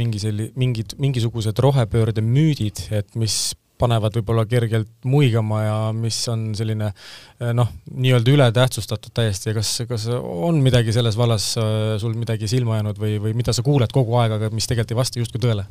mingi 0.00 0.20
selli-, 0.22 0.48
mingid, 0.56 0.96
mingisugused 1.02 1.60
rohepöörde 1.60 2.24
müüdid, 2.24 2.80
et 2.96 3.12
mis 3.20 3.52
panevad 3.76 4.16
võib-olla 4.16 4.46
kergelt 4.48 4.88
muigama 5.04 5.60
ja 5.66 5.76
mis 5.92 6.22
on 6.32 6.48
selline 6.56 6.88
äh, 6.88 7.52
noh, 7.52 7.68
nii-öelda 7.92 8.32
ületähtsustatud 8.38 9.12
täiesti? 9.12 9.50
Ja 9.52 9.58
kas, 9.58 9.74
kas 9.90 10.08
on 10.16 10.62
midagi 10.64 10.96
selles 10.96 11.20
vallas 11.20 11.52
sul 12.00 12.16
midagi 12.16 12.48
silma 12.48 12.80
jäänud 12.80 13.02
või, 13.02 13.18
või 13.20 13.36
mida 13.36 13.52
sa 13.52 13.66
kuuled 13.66 13.92
kogu 13.92 14.16
aeg, 14.16 14.38
aga 14.38 14.48
mis 14.54 14.64
tegelikult 14.64 14.96
ei 14.96 15.02
vasta 15.04 15.20
justkui 15.20 15.44
tõele? 15.44 15.68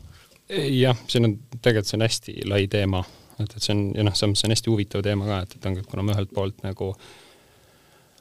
jah, 0.53 0.97
siin 1.09 1.25
on, 1.25 1.39
tegelikult 1.57 1.89
see 1.89 1.97
on 1.97 2.05
hästi 2.05 2.41
lai 2.45 2.67
teema 2.69 3.01
et, 3.39 3.49
et 3.49 3.61
see 3.61 3.75
on, 3.75 3.85
ja 3.95 4.05
noh, 4.07 4.15
samas 4.15 4.41
see 4.41 4.49
on 4.49 4.55
hästi 4.55 4.71
huvitav 4.71 5.05
teema 5.05 5.27
ka, 5.29 5.43
et, 5.45 5.55
et 5.57 5.69
ongi, 5.69 5.83
et 5.83 5.91
kuna 5.91 6.05
ma 6.05 6.15
ühelt 6.15 6.33
poolt 6.35 6.63
nagu 6.65 6.93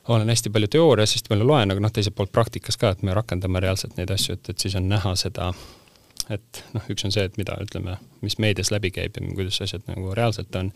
olen 0.09 0.29
hästi 0.29 0.53
palju 0.53 0.69
teoorias, 0.69 1.15
hästi 1.17 1.33
palju 1.33 1.47
loen, 1.49 1.73
aga 1.73 1.81
noh, 1.81 1.93
teiselt 1.95 2.17
poolt 2.17 2.33
praktikas 2.33 2.77
ka, 2.81 2.93
et 2.93 3.03
me 3.07 3.15
rakendame 3.17 3.63
reaalselt 3.65 3.97
neid 3.97 4.13
asju, 4.13 4.37
et, 4.37 4.53
et 4.53 4.67
siis 4.67 4.77
on 4.77 4.89
näha 4.91 5.15
seda, 5.17 5.51
et 6.35 6.63
noh, 6.77 6.87
üks 6.93 7.07
on 7.07 7.15
see, 7.15 7.25
et 7.25 7.39
mida 7.41 7.57
ütleme, 7.63 7.97
mis 8.25 8.37
meedias 8.43 8.73
läbi 8.75 8.93
käib 8.95 9.17
ja 9.17 9.27
kuidas 9.35 9.61
asjad 9.65 9.85
nagu 9.89 10.13
reaalselt 10.17 10.57
on, 10.61 10.73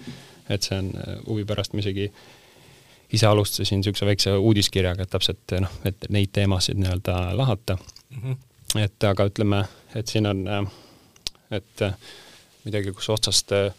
et 0.49 0.65
see 0.65 0.79
on 0.81 0.93
äh, 0.97 1.17
huvi 1.27 1.45
pärast 1.49 1.77
ma 1.77 1.85
isegi 1.85 2.09
ise 3.13 3.27
alustasin 3.27 3.81
niisuguse 3.81 4.07
väikse 4.07 4.35
uudiskirjaga, 4.37 5.05
et 5.05 5.13
täpselt 5.13 5.57
noh, 5.65 5.77
et 5.89 6.09
neid 6.13 6.33
teemasid 6.37 6.81
nii-öelda 6.81 7.19
lahata 7.37 7.77
mm. 7.77 8.23
-hmm. 8.23 8.81
et 8.85 9.05
aga 9.05 9.29
ütleme, 9.29 9.65
et 9.95 10.09
siin 10.09 10.27
on, 10.27 10.47
äh, 10.49 10.73
et 11.51 11.83
äh, 11.83 11.95
midagi, 12.65 12.93
kus 12.93 13.09
otsast 13.09 13.53
äh, 13.53 13.73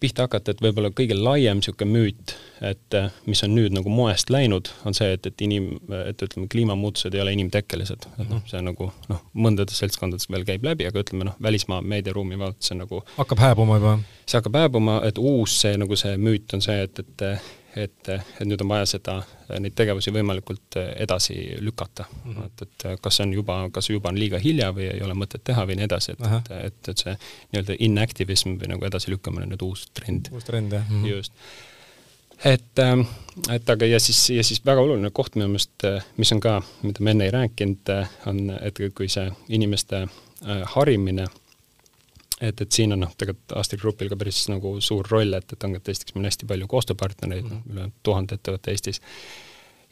pihta 0.00 0.26
hakata, 0.26 0.52
et 0.54 0.62
võib-olla 0.62 0.90
kõige 0.94 1.16
laiem 1.18 1.58
niisugune 1.58 1.90
müüt, 1.90 2.34
et 2.64 2.96
eh, 2.96 3.08
mis 3.26 3.42
on 3.46 3.54
nüüd 3.56 3.74
nagu 3.74 3.90
moest 3.92 4.30
läinud, 4.30 4.70
on 4.86 4.96
see, 4.96 5.10
et, 5.16 5.26
et 5.26 5.44
inim, 5.46 5.70
et 6.04 6.22
ütleme, 6.24 6.48
kliimamuutused 6.50 7.14
ei 7.14 7.22
ole 7.24 7.34
inimtekkelised. 7.36 8.08
et 8.14 8.28
noh, 8.30 8.42
see 8.50 8.62
nagu 8.64 8.90
noh, 9.10 9.22
mõndades 9.34 9.80
seltskondades 9.82 10.30
veel 10.30 10.46
käib 10.48 10.66
läbi, 10.66 10.86
aga 10.88 11.02
ütleme 11.02 11.28
noh, 11.30 11.38
välismaa 11.42 11.80
meediaruumi 11.82 12.38
vaadates 12.38 12.70
see 12.70 12.78
nagu 12.78 13.02
hakkab 13.16 13.42
hääbuma 13.42 13.80
juba? 13.80 13.96
see 14.24 14.38
hakkab 14.38 14.60
hääbuma, 14.62 15.00
et 15.08 15.18
uus 15.18 15.58
see 15.62 15.74
nagu 15.80 15.98
see 15.98 16.14
müüt 16.20 16.54
on 16.54 16.64
see, 16.64 16.82
et, 16.86 17.02
et 17.02 17.26
et, 17.84 18.08
et 18.08 18.44
nüüd 18.46 18.60
on 18.64 18.70
vaja 18.72 18.86
seda, 18.88 19.14
neid 19.62 19.74
tegevusi 19.78 20.12
võimalikult 20.14 20.78
edasi 20.96 21.36
lükata 21.64 22.04
mm. 22.08 22.34
-hmm. 22.34 22.46
et, 22.46 22.62
et 22.66 23.00
kas 23.04 23.18
see 23.18 23.26
on 23.26 23.32
juba, 23.36 23.56
kas 23.72 23.90
juba 23.90 24.12
on 24.12 24.20
liiga 24.20 24.40
hilja 24.42 24.70
või 24.74 24.90
ei 24.90 25.02
ole 25.04 25.16
mõtet 25.18 25.44
teha 25.44 25.64
või 25.68 25.78
nii 25.78 25.88
edasi, 25.88 26.12
et, 26.12 26.26
et, 26.26 26.52
et, 26.58 26.92
et 26.92 27.04
see 27.04 27.16
nii-öelda 27.52 27.78
inactivism 27.88 28.58
või 28.60 28.74
nagu 28.74 28.86
edasilükkamine 28.90 29.48
on 29.48 29.54
nüüd 29.54 29.66
uus 29.66 29.88
trend. 29.94 30.30
uus 30.32 30.44
trend, 30.48 30.72
jah 30.72 30.86
mm. 30.90 31.02
-hmm. 31.02 31.10
just. 31.16 31.32
et, 32.44 32.78
ähm, 32.84 33.06
et 33.50 33.70
aga 33.70 33.86
ja 33.86 34.00
siis, 34.00 34.30
ja 34.30 34.44
siis 34.44 34.64
väga 34.66 34.80
oluline 34.80 35.10
koht 35.10 35.36
minu 35.36 35.48
meelest, 35.48 35.88
mis 36.16 36.32
on 36.32 36.40
ka, 36.40 36.62
mida 36.82 37.04
me 37.04 37.10
enne 37.10 37.24
ei 37.24 37.30
rääkinud, 37.30 37.92
on, 38.26 38.50
et 38.60 38.80
kui 38.94 39.08
see 39.08 39.30
inimeste 39.48 40.02
äh, 40.02 40.62
harimine 40.74 41.22
äh, 41.22 41.47
et, 42.40 42.60
et 42.60 42.72
siin 42.72 42.94
on 42.94 43.02
noh, 43.04 43.12
tegelikult 43.18 43.56
Astrid 43.58 43.82
Grupil 43.82 44.10
ka 44.12 44.18
päris 44.20 44.44
nagu 44.50 44.76
suur 44.84 45.06
roll, 45.10 45.34
et, 45.38 45.52
et 45.52 45.66
on 45.66 45.76
ka 45.76 45.82
esiteks 45.92 46.16
meil 46.16 46.28
hästi 46.30 46.48
palju 46.48 46.70
koostööpartnereid 46.70 47.44
mm, 47.44 47.60
-hmm. 47.60 47.76
üle 47.76 47.90
tuhande 48.06 48.38
ettevõtte 48.38 48.74
Eestis, 48.74 49.00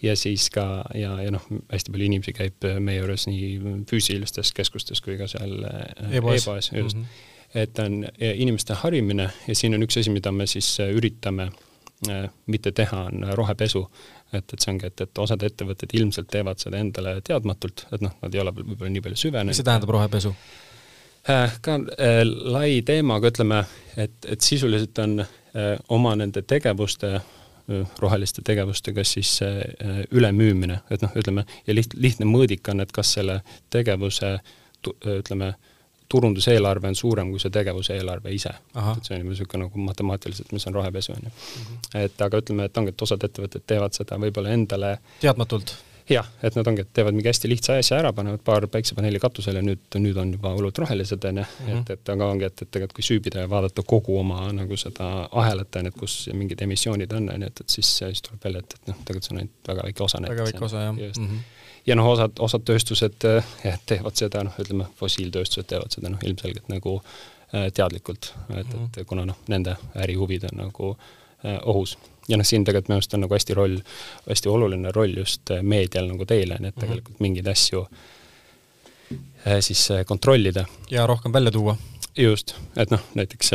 ja 0.02 0.16
siis 0.16 0.48
ka, 0.54 0.84
ja, 0.94 1.14
ja 1.22 1.30
noh, 1.34 1.46
hästi 1.72 1.94
palju 1.94 2.10
inimesi 2.10 2.36
käib 2.36 2.68
meie 2.80 3.00
juures 3.00 3.26
nii 3.30 3.78
füüsilistes 3.90 4.52
keskustes 4.56 5.00
kui 5.00 5.16
ka 5.18 5.28
seal 5.30 5.62
e-poes 6.10 6.72
e, 6.72 6.78
just 6.78 6.96
mm. 6.96 7.02
-hmm. 7.02 7.60
et 7.62 7.78
on 7.78 8.04
inimeste 8.34 8.74
harimine 8.74 9.30
ja 9.48 9.54
siin 9.54 9.74
on 9.74 9.82
üks 9.82 9.98
asi, 10.00 10.10
mida 10.10 10.32
me 10.32 10.46
siis 10.46 10.78
üritame 10.80 11.50
mitte 12.46 12.72
teha, 12.76 13.06
on 13.08 13.24
rohepesu 13.32 13.86
et, 14.32 14.52
et 14.52 14.60
see 14.60 14.72
ongi, 14.72 14.90
et, 14.90 15.02
et 15.06 15.18
osad 15.22 15.42
ettevõtted 15.46 15.92
ilmselt 15.98 16.28
teevad 16.32 16.60
seda 16.62 16.80
endale 16.82 17.16
teadmatult, 17.26 17.86
et 17.92 18.04
noh, 18.04 18.14
nad 18.22 18.34
ei 18.34 18.42
ole 18.42 18.54
võib-olla 18.56 18.92
nii 18.92 19.04
palju 19.04 19.22
süvenenud. 19.26 19.52
mis 19.52 19.60
see 19.60 19.66
tähendab, 19.66 19.92
rohepesu? 19.96 20.32
Äh, 21.30 21.58
ka 21.60 21.74
äh, 21.74 22.22
lai 22.24 22.82
teema, 22.86 23.16
aga 23.18 23.30
ütleme, 23.32 23.64
et, 23.98 24.14
et 24.30 24.40
sisuliselt 24.40 24.98
on 25.02 25.20
äh, 25.20 25.72
oma 25.88 26.14
nende 26.16 26.42
tegevuste 26.42 27.18
roheliste 27.98 28.44
tegevustega 28.46 29.02
siis 29.02 29.40
ülemüümine, 30.14 30.76
et 30.94 31.02
noh, 31.02 31.10
ütleme, 31.18 31.42
ja 31.66 31.74
liht-, 31.74 31.96
lihtne 31.98 32.28
mõõdik 32.30 32.68
on, 32.70 32.78
et 32.84 32.92
kas 32.94 33.10
selle 33.16 33.40
tegevuse 33.74 34.36
ütleme, 34.86 35.48
turunduseelarve 36.06 36.92
on 36.92 36.94
suurem 36.94 37.32
kui 37.34 37.42
see 37.42 37.50
tegevuse 37.50 37.96
eelarve 37.96 38.30
ise. 38.30 38.52
et 38.76 39.08
see 39.08 39.16
on 39.16 39.24
juba 39.24 39.32
niisugune 39.32 39.64
nagu 39.64 39.82
matemaatiliselt, 39.88 40.54
mis 40.54 40.68
on 40.70 40.78
rohepesu, 40.78 41.16
on 41.16 41.26
ju. 41.26 41.32
Mhm. 41.32 41.82
et 42.04 42.22
aga 42.28 42.38
ütleme, 42.44 42.70
et 42.70 42.78
ongi, 42.78 42.94
et 42.94 43.06
osad 43.08 43.26
ettevõtted 43.26 43.66
teevad 43.66 43.98
seda 43.98 44.20
võib-olla 44.22 44.54
endale 44.54 44.92
teadmatult 45.18 45.74
jah, 46.10 46.26
et 46.42 46.54
nad 46.54 46.68
ongi, 46.70 46.84
et 46.84 46.90
teevad 46.94 47.16
mingi 47.16 47.28
hästi 47.30 47.48
lihtsa 47.50 47.76
asja 47.80 47.98
ära, 47.98 48.12
panevad 48.14 48.42
paar 48.46 48.66
päiksepaneeli 48.70 49.18
katusele 49.22 49.62
nüüd, 49.64 49.82
nüüd 49.98 50.18
on 50.22 50.32
juba 50.36 50.52
hullult 50.54 50.78
rohelised, 50.78 51.24
on 51.30 51.40
ju, 51.42 51.46
mhm. 51.64 51.82
et, 51.82 51.92
et 51.96 52.12
aga 52.14 52.30
ongi, 52.30 52.46
et, 52.46 52.62
et 52.62 52.70
tegelikult 52.70 52.96
kui 53.00 53.06
süübida 53.06 53.42
ja 53.42 53.50
vaadata 53.50 53.82
kogu 53.86 54.18
oma 54.20 54.46
nagu 54.54 54.78
seda 54.80 55.10
ahelat, 55.42 55.80
on 55.80 55.90
ju, 55.90 55.94
et 55.94 56.00
kus 56.04 56.16
mingid 56.36 56.62
emissioonid 56.66 57.12
on, 57.18 57.30
on 57.34 57.46
ju, 57.46 57.50
et, 57.50 57.62
et 57.64 57.78
siis, 57.78 57.92
siis 57.98 58.24
tuleb 58.26 58.48
välja, 58.48 58.62
et, 58.62 58.78
et 58.78 58.90
noh, 58.92 58.98
tegelikult 59.02 59.28
see 59.28 59.36
on 59.36 59.42
ainult 59.42 59.72
väga 59.72 59.86
väike 59.90 60.06
osa 60.06 60.22
väga 60.26 60.48
väike 60.50 60.64
osa, 60.68 60.86
jah. 60.86 60.96
Mm 60.96 61.28
-hmm. 61.28 61.44
ja 61.90 61.98
noh, 61.98 62.10
osad, 62.14 62.42
osad 62.48 62.66
tööstused 62.70 63.30
jah, 63.64 63.78
teevad 63.86 64.22
seda, 64.22 64.44
noh, 64.46 64.58
ütleme, 64.62 64.90
fossiiltööstused 65.00 65.72
teevad 65.74 65.98
seda 65.98 66.12
noh, 66.14 66.22
ilmselgelt 66.22 66.70
nagu 66.70 67.00
äh, 67.00 67.72
teadlikult, 67.74 68.32
et 68.60 68.76
et 68.86 69.06
kuna 69.06 69.26
noh, 69.26 69.42
nende 69.48 69.76
ärihuvid 69.94 70.46
on 70.52 70.62
nagu 70.66 70.96
äh, 71.44 71.58
ohus 71.64 71.98
ja 72.28 72.38
noh, 72.38 72.46
siin 72.46 72.64
tegelikult 72.64 72.90
minu 72.90 73.00
arust 73.00 73.14
on 73.14 73.24
nagu 73.24 73.36
hästi 73.36 73.56
roll, 73.56 73.80
hästi 74.28 74.52
oluline 74.52 74.92
roll 74.94 75.18
just 75.22 75.50
äh, 75.54 75.62
meedial 75.62 76.08
nagu 76.10 76.26
teile, 76.28 76.60
nii 76.60 76.72
et 76.72 76.76
mhm. 76.76 76.84
tegelikult 76.84 77.20
mingeid 77.24 77.50
asju 77.52 77.84
äh, 79.10 79.60
siis 79.60 79.90
äh, 79.94 80.04
kontrollida. 80.06 80.66
ja 80.90 81.06
rohkem 81.06 81.32
välja 81.32 81.54
tuua. 81.54 81.76
just, 82.16 82.56
et 82.76 82.90
noh, 82.90 83.02
näiteks 83.14 83.52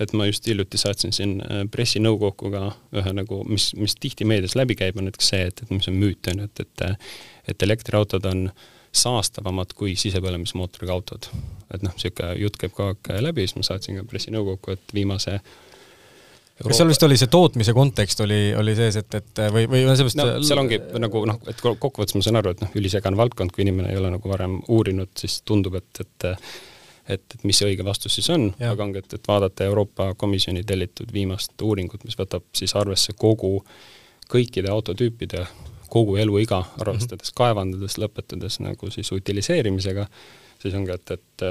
et 0.00 0.12
ma 0.16 0.26
just 0.26 0.46
hiljuti 0.46 0.78
saatsin 0.80 1.12
siin 1.12 1.36
pressinõukokku 1.70 2.50
ka 2.50 2.62
ühe 2.96 3.12
nagu, 3.12 3.42
mis, 3.48 3.72
mis 3.76 3.94
tihti 4.00 4.24
meedias 4.24 4.56
läbi 4.56 4.74
käib, 4.74 4.96
on 4.96 5.04
näiteks 5.10 5.28
see, 5.34 5.42
et, 5.50 5.62
et 5.62 5.70
mis 5.70 5.88
on 5.88 5.98
müüt, 6.00 6.30
on 6.32 6.44
ju, 6.44 6.48
et, 6.48 6.64
et 6.66 6.86
et 7.48 7.62
elektriautod 7.62 8.24
on 8.30 8.46
saastavamad 8.92 9.72
kui 9.74 9.96
sisepõlemismootoriga 9.96 10.92
autod. 10.92 11.26
et 11.74 11.82
noh, 11.82 11.92
niisugune 11.96 12.34
jutt 12.40 12.58
käib 12.60 12.74
kogu 12.76 12.92
aeg 12.92 13.22
läbi, 13.24 13.46
siis 13.46 13.56
ma 13.56 13.64
saatsin 13.66 13.96
ka 13.96 14.04
pressinõukokku, 14.08 14.76
et 14.76 14.94
viimase 14.94 15.38
kas 16.66 16.80
seal 16.80 16.90
vist 16.90 17.06
oli 17.06 17.16
see 17.20 17.30
tootmise 17.32 17.74
kontekst 17.76 18.20
oli, 18.24 18.40
oli 18.58 18.74
sees, 18.78 18.98
et, 19.02 19.14
et 19.18 19.40
või, 19.54 19.64
või 19.70 19.84
seepärast 19.88 20.20
no, 20.20 20.26
seal 20.46 20.62
ongi 20.62 20.80
nagu 21.02 21.24
noh, 21.28 21.40
et 21.50 21.62
kokkuvõttes 21.62 22.16
ma 22.18 22.24
saan 22.26 22.40
aru, 22.42 22.54
et 22.54 22.62
noh, 22.64 22.76
ülisegane 22.78 23.18
valdkond, 23.18 23.54
kui 23.54 23.66
inimene 23.66 23.92
ei 23.92 24.00
ole 24.00 24.12
nagu 24.14 24.32
varem 24.32 24.60
uurinud, 24.68 25.12
siis 25.18 25.40
tundub, 25.48 25.80
et, 25.80 26.04
et 26.04 26.30
et, 27.10 27.22
et 27.34 27.44
mis 27.44 27.58
see 27.58 27.66
õige 27.66 27.84
vastus 27.86 28.14
siis 28.14 28.28
on, 28.30 28.46
aga 28.62 28.84
ongi, 28.84 29.02
et, 29.02 29.16
et 29.16 29.28
vaadata 29.28 29.66
Euroopa 29.66 30.12
Komisjoni 30.18 30.62
tellitud 30.66 31.10
viimast 31.12 31.62
uuringut, 31.62 32.04
mis 32.06 32.18
võtab 32.18 32.44
siis 32.56 32.74
arvesse 32.78 33.16
kogu, 33.18 33.56
kõikide 34.30 34.70
autotüüpide 34.70 35.46
kogu 35.92 36.16
eluiga, 36.16 36.62
arvestades 36.80 37.28
mm 37.28 37.32
-hmm. 37.32 37.38
kaevandades, 37.40 37.98
lõpetades 37.98 38.60
nagu 38.64 38.90
siis 38.90 39.12
utiliseerimisega, 39.12 40.06
siis 40.62 40.74
ongi, 40.78 40.94
et, 40.94 41.10
et 41.10 41.44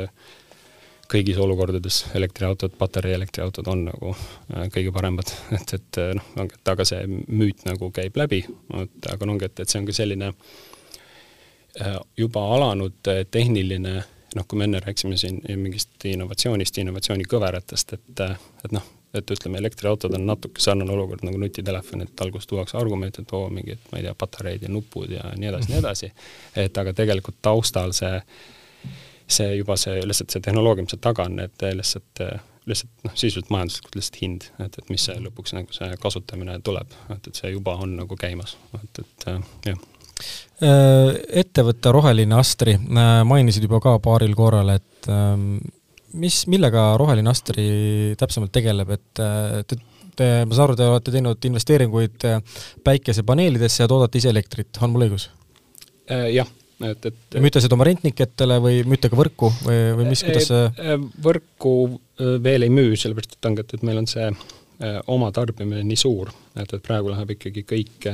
kõigis 1.11 1.39
olukordades 1.41 2.05
elektriautod, 2.15 2.75
patarei 2.79 3.13
elektriautod 3.17 3.67
on 3.71 3.85
nagu 3.89 4.13
äh, 4.13 4.67
kõige 4.73 4.93
paremad, 4.95 5.33
et, 5.57 5.75
et 5.77 6.01
äh, 6.01 6.13
noh, 6.17 6.31
ongi, 6.43 6.57
et 6.59 6.73
aga 6.73 6.87
see 6.87 7.03
müüt 7.27 7.65
nagu 7.67 7.91
käib 7.95 8.17
läbi, 8.19 8.43
et 8.81 9.11
aga 9.11 9.27
ongi, 9.27 9.49
et, 9.49 9.63
et 9.63 9.71
see 9.71 9.81
on 9.81 9.89
ka 9.89 9.97
selline 9.97 10.31
äh, 10.31 11.99
juba 12.19 12.47
alanud 12.55 13.11
tehniline 13.31 13.99
noh, 14.35 14.47
kui 14.47 14.59
me 14.59 14.69
enne 14.69 14.79
rääkisime 14.79 15.19
siin 15.19 15.41
mingist 15.59 16.07
innovatsioonist, 16.07 16.77
innovatsioonikõveratest, 16.79 17.97
et, 17.97 18.21
et 18.63 18.75
noh, 18.75 18.85
et 19.13 19.31
ütleme, 19.35 19.59
elektriautod 19.59 20.13
on 20.15 20.23
natuke 20.23 20.63
sarnane 20.63 20.93
olukord 20.93 21.25
nagu 21.27 21.39
nutitelefon, 21.41 22.05
et 22.05 22.23
alguses 22.23 22.47
tuuakse 22.47 22.77
argument, 22.79 23.19
et 23.19 23.35
oo, 23.35 23.49
mingid, 23.51 23.81
ma 23.91 23.99
ei 23.99 24.07
tea, 24.07 24.15
patareid 24.15 24.63
ja 24.63 24.71
nupud 24.71 25.11
ja 25.11 25.33
nii 25.35 25.51
edasi, 25.51 25.71
nii 25.73 25.81
edasi, 25.81 26.11
et 26.63 26.79
aga 26.79 26.95
tegelikult 26.95 27.41
taustal 27.43 27.91
see 27.97 28.13
see 29.33 29.57
juba 29.57 29.77
see, 29.79 29.99
lihtsalt 30.07 30.33
see 30.33 30.43
tehnoloogia, 30.43 30.85
mis 30.85 30.95
seal 30.95 31.03
taga 31.03 31.25
on, 31.29 31.39
et 31.43 31.65
lihtsalt, 31.77 32.23
lihtsalt 32.69 33.07
noh, 33.07 33.15
sisuliselt 33.15 33.51
majanduslikult 33.53 33.97
lihtsalt 33.97 34.19
hind, 34.21 34.47
et, 34.63 34.77
et 34.77 34.91
mis 34.93 35.07
see 35.07 35.17
lõpuks 35.21 35.55
nagu 35.57 35.75
see 35.75 35.89
kasutamine 36.01 36.57
tuleb, 36.65 36.93
et, 37.13 37.29
et 37.31 37.41
see 37.41 37.53
juba 37.53 37.77
on 37.81 37.95
nagu 38.01 38.17
käimas, 38.19 38.57
et, 38.81 39.03
et 39.03 39.27
jah 39.71 39.81
äh, 40.61 41.11
ettevõtte 41.43 41.93
Roheline 41.95 42.37
Astri 42.37 42.75
äh, 42.77 43.13
mainisid 43.27 43.65
juba 43.67 43.81
ka 43.83 43.97
paaril 44.03 44.35
korral, 44.37 44.73
et 44.75 45.09
ähm, 45.11 45.55
mis, 46.13 46.43
millega 46.51 46.91
Roheline 47.01 47.31
Astri 47.31 47.67
täpsemalt 48.19 48.53
tegeleb, 48.55 48.95
et 48.97 49.23
äh, 49.23 49.59
te, 49.65 49.79
te, 50.15 50.31
ma 50.45 50.55
saan 50.55 50.69
aru, 50.69 50.79
te 50.79 50.89
olete 50.91 51.15
teinud 51.17 51.51
investeeringuid 51.51 52.29
päikesepaneelidesse 52.85 53.85
ja 53.85 53.91
toodate 53.91 54.21
ise 54.21 54.33
elektrit, 54.33 54.75
on 54.81 54.93
mul 54.93 55.09
õigus? 55.09 55.31
Jah 56.11 56.49
et, 56.87 57.05
et 57.09 57.37
müüte 57.43 57.61
seda 57.63 57.77
oma 57.77 57.85
rentniketele 57.87 58.57
või 58.63 58.81
müüte 58.87 59.11
ka 59.11 59.19
võrku 59.19 59.51
või, 59.65 59.77
või 59.99 60.07
mis, 60.11 60.23
kuidas 60.25 60.49
see 60.49 60.63
äh, 60.69 60.95
võrku 61.23 61.75
äh, 61.87 62.33
veel 62.43 62.67
ei 62.67 62.73
müü, 62.73 62.95
sellepärast 62.99 63.37
et 63.37 63.49
ongi, 63.49 63.65
et, 63.65 63.75
et 63.77 63.85
meil 63.87 64.01
on 64.01 64.09
see 64.09 64.27
äh, 64.31 64.97
oma 65.11 65.31
tarbimine 65.35 65.83
nii 65.87 65.99
suur, 65.99 66.33
et, 66.55 66.67
et 66.67 66.81
praegu 66.85 67.13
läheb 67.13 67.35
ikkagi 67.37 67.65
kõik, 67.67 68.09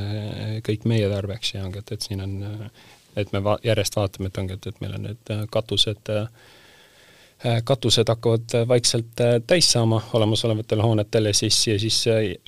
kõik 0.68 0.86
meie 0.90 1.10
tarbeks 1.12 1.56
ja 1.56 1.66
ongi, 1.66 1.84
et, 1.84 1.96
et 1.96 2.10
siin 2.10 2.24
on, 2.24 2.38
et 3.18 3.34
me 3.34 3.44
va-, 3.46 3.60
järjest 3.66 4.00
vaatame, 4.00 4.32
et 4.32 4.40
ongi, 4.44 4.60
et, 4.60 4.70
et 4.72 4.84
meil 4.84 4.98
on 4.98 5.10
need 5.10 5.34
katused, 5.54 6.14
katused 7.70 8.10
hakkavad 8.10 8.56
vaikselt 8.66 9.22
täis 9.46 9.68
saama 9.70 10.00
olemasolevatel 10.18 10.82
hoonetel 10.82 11.30
ja 11.30 11.38
siis, 11.38 11.60
ja 11.70 11.78
siis 11.80 12.00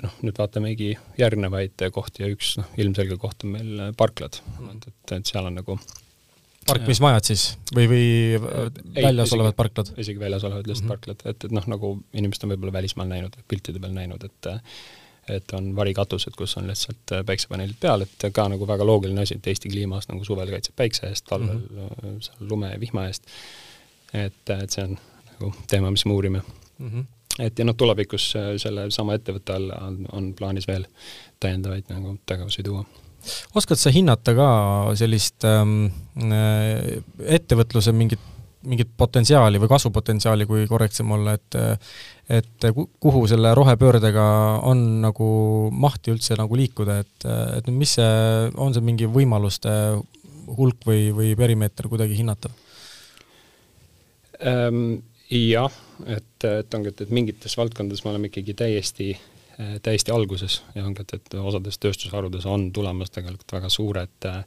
noh, 0.02 0.16
nüüd 0.26 0.42
vaatamegi 0.42 0.96
järgnevaid 1.22 1.88
kohti 1.94 2.26
ja 2.26 2.32
üks 2.34 2.56
noh, 2.58 2.70
ilmselge 2.82 3.20
koht 3.22 3.46
on 3.46 3.54
meil 3.54 3.90
parklad, 3.98 4.42
et, 4.72 4.90
et, 4.90 5.18
et 5.20 5.30
seal 5.30 5.46
on 5.46 5.60
nagu 5.62 5.78
parkimismajad 6.68 7.24
siis 7.24 7.44
või, 7.76 7.88
või 7.90 8.06
väljas 8.96 9.34
olevad 9.34 9.58
parklad? 9.58 9.92
isegi 9.98 10.20
väljas 10.20 10.44
olevad 10.44 10.68
lihtsalt 10.68 10.86
mm 10.86 10.92
-hmm. 10.92 11.12
parklad, 11.12 11.26
et, 11.26 11.46
et 11.46 11.52
noh, 11.56 11.68
nagu 11.68 11.92
inimesed 12.14 12.46
on 12.46 12.54
võib-olla 12.54 12.74
välismaal 12.74 13.08
näinud, 13.10 13.38
piltide 13.48 13.80
peal 13.80 13.94
näinud, 13.96 14.24
et 14.24 14.52
et 15.30 15.52
on 15.54 15.76
varikatused, 15.76 16.34
kus 16.38 16.58
on 16.58 16.68
lihtsalt 16.68 17.12
päiksepaneelid 17.26 17.78
peal, 17.80 18.02
et 18.02 18.24
ka 18.34 18.48
nagu 18.50 18.68
väga 18.68 18.86
loogiline 18.86 19.22
asi, 19.22 19.36
et 19.38 19.48
Eesti 19.48 19.70
kliimas 19.70 20.08
nagu 20.10 20.26
suvel 20.26 20.50
kaitseb 20.50 20.76
päikse 20.76 21.08
eest, 21.08 21.26
talvel 21.30 21.58
mm 21.58 21.88
-hmm. 21.88 22.22
seal 22.26 22.50
lume 22.50 22.72
ja 22.72 22.80
vihma 22.80 23.06
eest. 23.08 23.28
et, 24.14 24.50
et 24.50 24.70
see 24.70 24.84
on 24.84 24.98
nagu 25.40 25.54
teema, 25.68 25.92
mis 25.92 26.06
me 26.06 26.14
uurime 26.14 26.42
mm. 26.78 26.90
-hmm. 26.90 27.06
et 27.40 27.60
ja 27.60 27.66
noh, 27.66 27.76
tulevikus 27.76 28.34
selle 28.58 28.92
sama 28.92 29.14
ettevõtte 29.14 29.54
all 29.54 29.70
on, 29.70 30.06
on 30.12 30.34
plaanis 30.34 30.68
veel 30.68 30.86
täiendavaid 31.40 31.84
nagu 31.90 32.18
tegevusi 32.26 32.64
tuua 32.64 32.86
oskad 33.58 33.80
sa 33.80 33.92
hinnata 33.94 34.34
ka 34.38 34.50
sellist 35.00 35.46
ähm, 35.48 35.90
äh, 36.24 37.00
ettevõtluse 37.38 37.94
mingit, 37.96 38.22
mingit 38.68 38.92
potentsiaali 39.00 39.62
või 39.62 39.72
kasvupotentsiaali, 39.72 40.48
kui 40.50 40.68
korrektsem 40.70 41.12
olla, 41.16 41.38
et 41.40 41.60
et 42.30 42.66
kuhu 43.02 43.24
selle 43.26 43.56
rohepöördega 43.58 44.24
on 44.70 44.82
nagu 45.02 45.30
mahti 45.74 46.14
üldse 46.14 46.36
nagu 46.38 46.54
liikuda, 46.60 47.00
et, 47.02 47.26
et 47.58 47.70
mis 47.74 47.96
see, 47.98 48.12
on 48.54 48.76
see 48.76 48.86
mingi 48.86 49.10
võimaluste 49.10 49.72
hulk 50.46 50.86
või, 50.86 51.08
või 51.16 51.32
perimeeter 51.40 51.90
kuidagi 51.90 52.20
hinnatav 52.22 52.54
ähm,? 54.46 55.00
Jah, 55.30 55.70
et, 56.10 56.42
et 56.42 56.74
ongi, 56.74 56.90
et, 56.90 57.02
et 57.06 57.12
mingites 57.14 57.54
valdkondades 57.54 58.00
me 58.02 58.10
oleme 58.10 58.32
ikkagi 58.32 58.56
täiesti 58.58 59.12
Äh, 59.14 59.29
täiesti 59.84 60.12
alguses 60.16 60.62
ja 60.76 60.86
ongi, 60.86 61.04
et, 61.04 61.16
et 61.20 61.40
osades 61.40 61.80
tööstusharudes 61.82 62.46
on 62.48 62.70
tulemas 62.74 63.12
tegelikult 63.12 63.58
väga 63.58 63.72
suured 63.74 64.28
äh, 64.30 64.44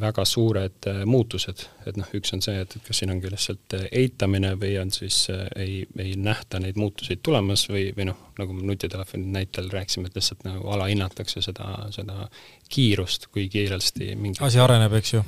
väga 0.00 0.24
suured 0.26 0.88
äh, 0.90 1.02
muutused, 1.06 1.62
et 1.86 1.98
noh, 2.00 2.08
üks 2.18 2.34
on 2.34 2.42
see, 2.42 2.56
et, 2.64 2.74
kas 2.86 3.02
siin 3.02 3.12
ongi 3.14 3.30
lihtsalt 3.30 3.76
eitamine 3.86 4.56
või 4.58 4.72
on 4.80 4.90
siis 4.94 5.22
ei, 5.30 5.84
ei 6.02 6.16
nähta 6.18 6.58
neid 6.62 6.80
muutuseid 6.80 7.22
tulemas 7.22 7.68
või, 7.70 7.90
või 7.96 8.08
noh, 8.10 8.24
nagu 8.40 8.56
nutitelefoni 8.58 9.30
näitel 9.30 9.70
rääkisime, 9.70 10.10
et 10.10 10.18
lihtsalt 10.18 10.42
nagu 10.48 10.72
alahinnatakse 10.74 11.44
seda, 11.46 11.70
seda 11.94 12.26
kiirust, 12.70 13.30
kui 13.30 13.46
kiiresti 13.52 14.16
mingi 14.18 14.42
asi 14.42 14.58
areneb, 14.58 14.98
eks 14.98 15.14
ju? 15.14 15.22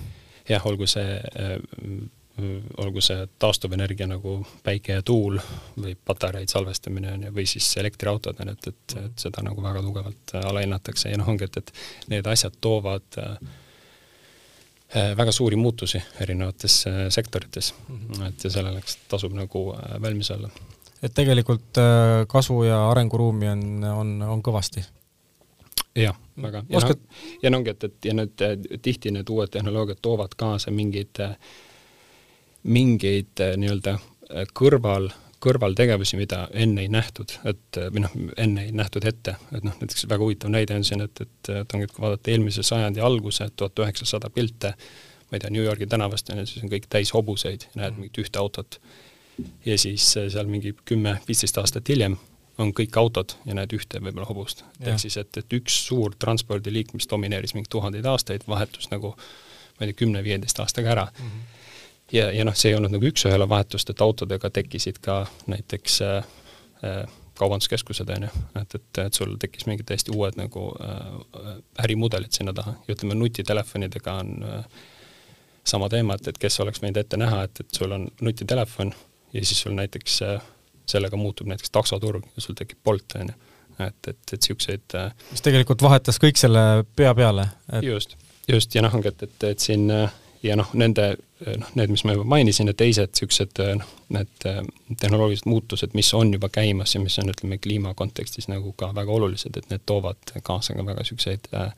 jah, 0.51 0.67
olgu 0.67 0.91
see 0.91 1.07
olgu 2.77 3.01
see 3.05 3.27
taastuvenergia 3.39 4.07
nagu 4.09 4.39
päike 4.65 4.97
ja 4.97 5.03
tuul 5.05 5.37
või 5.77 5.93
patareid 6.05 6.49
salvestamine 6.49 7.13
on 7.13 7.27
ju, 7.27 7.33
või 7.37 7.45
siis 7.49 7.67
elektriautod 7.77 8.41
on, 8.41 8.53
et, 8.55 8.69
et, 8.69 8.95
et 9.05 9.25
seda 9.27 9.45
nagu 9.45 9.63
väga 9.63 9.83
tugevalt 9.85 10.33
alahinnatakse 10.41 11.13
ja 11.13 11.19
noh, 11.21 11.29
ongi, 11.29 11.45
et, 11.45 11.59
et 11.61 12.09
need 12.15 12.31
asjad 12.33 12.57
toovad 12.61 13.19
äh, 13.21 13.37
väga 15.19 15.33
suuri 15.33 15.59
muutusi 15.61 16.01
erinevates 16.25 16.87
äh, 16.89 17.03
sektorites 17.09 17.75
mm. 17.89 17.99
-hmm. 17.99 18.29
et 18.29 18.45
ja 18.45 18.51
selleks 18.51 18.99
tasub 19.09 19.37
nagu 19.37 19.75
äh, 19.75 20.01
valmis 20.03 20.31
olla. 20.31 20.51
et 21.03 21.15
tegelikult 21.15 21.79
kasvu- 22.29 22.65
ja 22.65 22.91
arenguruumi 22.91 23.49
on, 23.49 23.85
on, 23.85 24.23
on 24.23 24.43
kõvasti? 24.43 24.85
jah, 25.97 26.17
väga. 26.43 26.65
ja 26.69 26.81
noh, 26.81 26.97
ja 27.43 27.51
no 27.51 27.59
ongi, 27.59 27.71
et, 27.71 27.85
et 27.85 28.05
ja 28.05 28.15
need 28.15 28.47
tihti 28.83 29.11
need 29.11 29.29
uued 29.29 29.53
tehnoloogiad 29.53 30.01
toovad 30.03 30.35
kaasa 30.37 30.71
mingeid 30.71 31.21
äh, 31.21 31.37
mingeid 32.63 33.41
äh, 33.41 33.55
nii-öelda 33.59 33.97
äh, 33.97 34.47
kõrval, 34.55 35.11
kõrvaltegevusi, 35.43 36.17
mida 36.21 36.45
enne 36.55 36.85
ei 36.85 36.91
nähtud, 36.93 37.35
et 37.49 37.79
äh, 37.79 37.89
või 37.93 38.05
noh, 38.05 38.17
enne 38.37 38.67
ei 38.67 38.75
nähtud 38.77 39.07
ette, 39.09 39.37
et 39.53 39.65
noh, 39.67 39.77
näiteks 39.81 40.07
väga 40.11 40.23
huvitav 40.25 40.53
näide 40.55 40.77
on 40.79 40.87
siin, 40.87 41.03
et, 41.05 41.25
et, 41.25 41.53
et 41.63 41.75
ongi, 41.75 41.89
et 41.89 41.95
kui 41.95 42.05
vaadata 42.05 42.35
eelmise 42.35 42.65
sajandi 42.67 43.03
alguse 43.03 43.49
tuhat 43.57 43.85
üheksasada 43.85 44.31
pilte, 44.31 44.75
ma 45.31 45.39
ei 45.39 45.45
tea, 45.45 45.55
New 45.55 45.65
Yorgi 45.65 45.89
tänavast 45.91 46.31
on 46.31 46.43
ju, 46.43 46.51
siis 46.51 46.67
on 46.67 46.73
kõik 46.73 46.91
täis 46.93 47.15
hobuseid, 47.17 47.67
näed 47.79 47.97
mingit 47.99 48.21
ühte 48.23 48.39
autot. 48.39 48.79
ja 49.65 49.79
siis 49.79 50.11
seal 50.13 50.47
mingi 50.47 50.75
kümme-viisteist 50.85 51.59
aastat 51.59 51.89
hiljem 51.89 52.19
on 52.61 52.69
kõik 52.77 52.97
autod 53.01 53.33
ja 53.49 53.57
näed 53.57 53.73
ühte 53.73 53.99
võib-olla 53.99 54.29
hobust. 54.29 54.63
ehk 54.81 55.01
siis, 55.01 55.17
et, 55.17 55.37
et 55.37 55.57
üks 55.57 55.79
suur 55.87 56.15
transpordiliik, 56.19 56.93
mis 56.95 57.09
domineeris 57.09 57.55
mingi 57.55 57.71
tuhandeid 57.73 58.07
aastaid, 58.07 58.45
vahetus 58.47 58.91
nagu 58.93 59.17
ma 59.17 59.87
ei 59.87 59.91
tea, 59.91 59.99
kümne-viieteist 60.05 60.61
aastaga 60.61 60.93
ära 60.93 61.09
mm. 61.11 61.27
-hmm 61.27 61.62
ja, 62.13 62.31
ja 62.33 62.45
noh, 62.45 62.57
see 62.57 62.73
ei 62.73 62.79
olnud 62.79 62.93
nagu 62.95 63.09
üks-ühele 63.09 63.49
vahetust, 63.49 63.91
et 63.91 64.05
autodega 64.05 64.51
tekkisid 64.51 65.01
ka 65.05 65.25
näiteks 65.51 66.01
äh, 66.07 66.31
äh, 66.85 67.03
kaubanduskeskused, 67.39 68.09
on 68.17 68.29
ju, 68.29 68.33
et, 68.61 68.75
et, 68.75 68.99
et 69.07 69.15
sul 69.19 69.37
tekkis 69.41 69.67
mingid 69.67 69.89
täiesti 69.89 70.15
uued 70.15 70.37
nagu 70.39 70.69
äh, 70.85 71.53
ärimudelid 71.85 72.33
sinna 72.37 72.55
taha. 72.57 72.77
Ja 72.87 72.97
ütleme, 72.97 73.17
nutitelefonidega 73.19 74.19
on 74.21 74.35
äh, 74.47 74.83
sama 75.65 75.89
teema, 75.89 76.19
et, 76.19 76.29
et 76.29 76.39
kes 76.43 76.61
oleks 76.65 76.83
võinud 76.83 77.01
ette 77.01 77.19
näha, 77.21 77.45
et, 77.47 77.65
et 77.65 77.79
sul 77.79 77.95
on 77.95 78.09
nutitelefon 78.21 78.93
ja 79.33 79.45
siis 79.45 79.65
sul 79.65 79.77
näiteks 79.79 80.21
äh, 80.27 80.43
sellega 80.87 81.17
muutub 81.17 81.49
näiteks 81.51 81.71
taksoturg 81.73 82.27
ja 82.37 82.45
sul 82.45 82.59
tekib 82.59 82.83
Bolt, 82.85 83.17
on 83.21 83.33
ju. 83.33 83.39
et, 83.79 84.09
et, 84.09 84.19
et 84.19 84.35
niisuguseid 84.37 84.99
äh, 84.99 85.15
mis 85.31 85.45
tegelikult 85.45 85.83
vahetas 85.83 86.21
kõik 86.23 86.41
selle 86.41 86.85
pea 86.97 87.15
peale 87.15 87.47
et.... 87.73 87.87
just, 87.87 88.17
just, 88.51 88.75
ja 88.75 88.83
noh, 88.85 88.95
ongi, 88.95 89.15
et, 89.15 89.23
et, 89.29 89.49
et 89.55 89.63
siin 89.63 89.89
äh, 89.95 90.13
ja 90.43 90.57
noh, 90.59 90.71
nende 90.79 91.15
noh, 91.47 91.73
need, 91.79 91.93
mis 91.93 92.05
ma 92.07 92.17
juba 92.17 92.27
mainisin 92.35 92.71
ja 92.71 92.77
teised 92.77 93.15
niisugused 93.15 93.63
noh, 93.79 93.91
need 94.15 94.47
äh, 94.49 94.61
tehnoloogilised 95.01 95.49
muutused, 95.51 95.97
mis 95.99 96.13
on 96.19 96.33
juba 96.35 96.51
käimas 96.53 96.95
ja 96.97 97.03
mis 97.03 97.19
on, 97.23 97.33
ütleme, 97.33 97.59
kliima 97.63 97.95
kontekstis 97.99 98.49
nagu 98.51 98.75
ka 98.79 98.93
väga 98.97 99.19
olulised, 99.19 99.57
et 99.59 99.69
need 99.73 99.85
toovad 99.89 100.37
kaasa 100.43 100.77
ka 100.79 100.87
väga 100.87 101.05
niisuguseid 101.05 101.51
äh, 101.59 101.75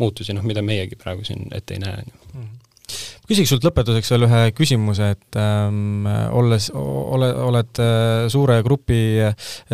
muutusi, 0.00 0.36
noh, 0.36 0.46
mida 0.46 0.64
meiegi 0.64 0.98
praegu 1.00 1.24
siin 1.26 1.48
ette 1.54 1.76
ei 1.76 1.82
näe, 1.82 2.04
on 2.04 2.08
ju 2.12 2.40
mhm. 2.40 2.54
küsiks 3.28 3.52
sult 3.52 3.64
lõpetuseks 3.66 4.12
veel 4.14 4.26
ühe 4.28 4.42
küsimuse, 4.56 5.12
et 5.16 5.40
ähm, 5.42 6.08
olles, 6.40 6.70
ole, 6.74 7.30
oled 7.50 7.84
äh, 7.84 8.26
suure 8.32 8.60
grupi, 8.66 9.00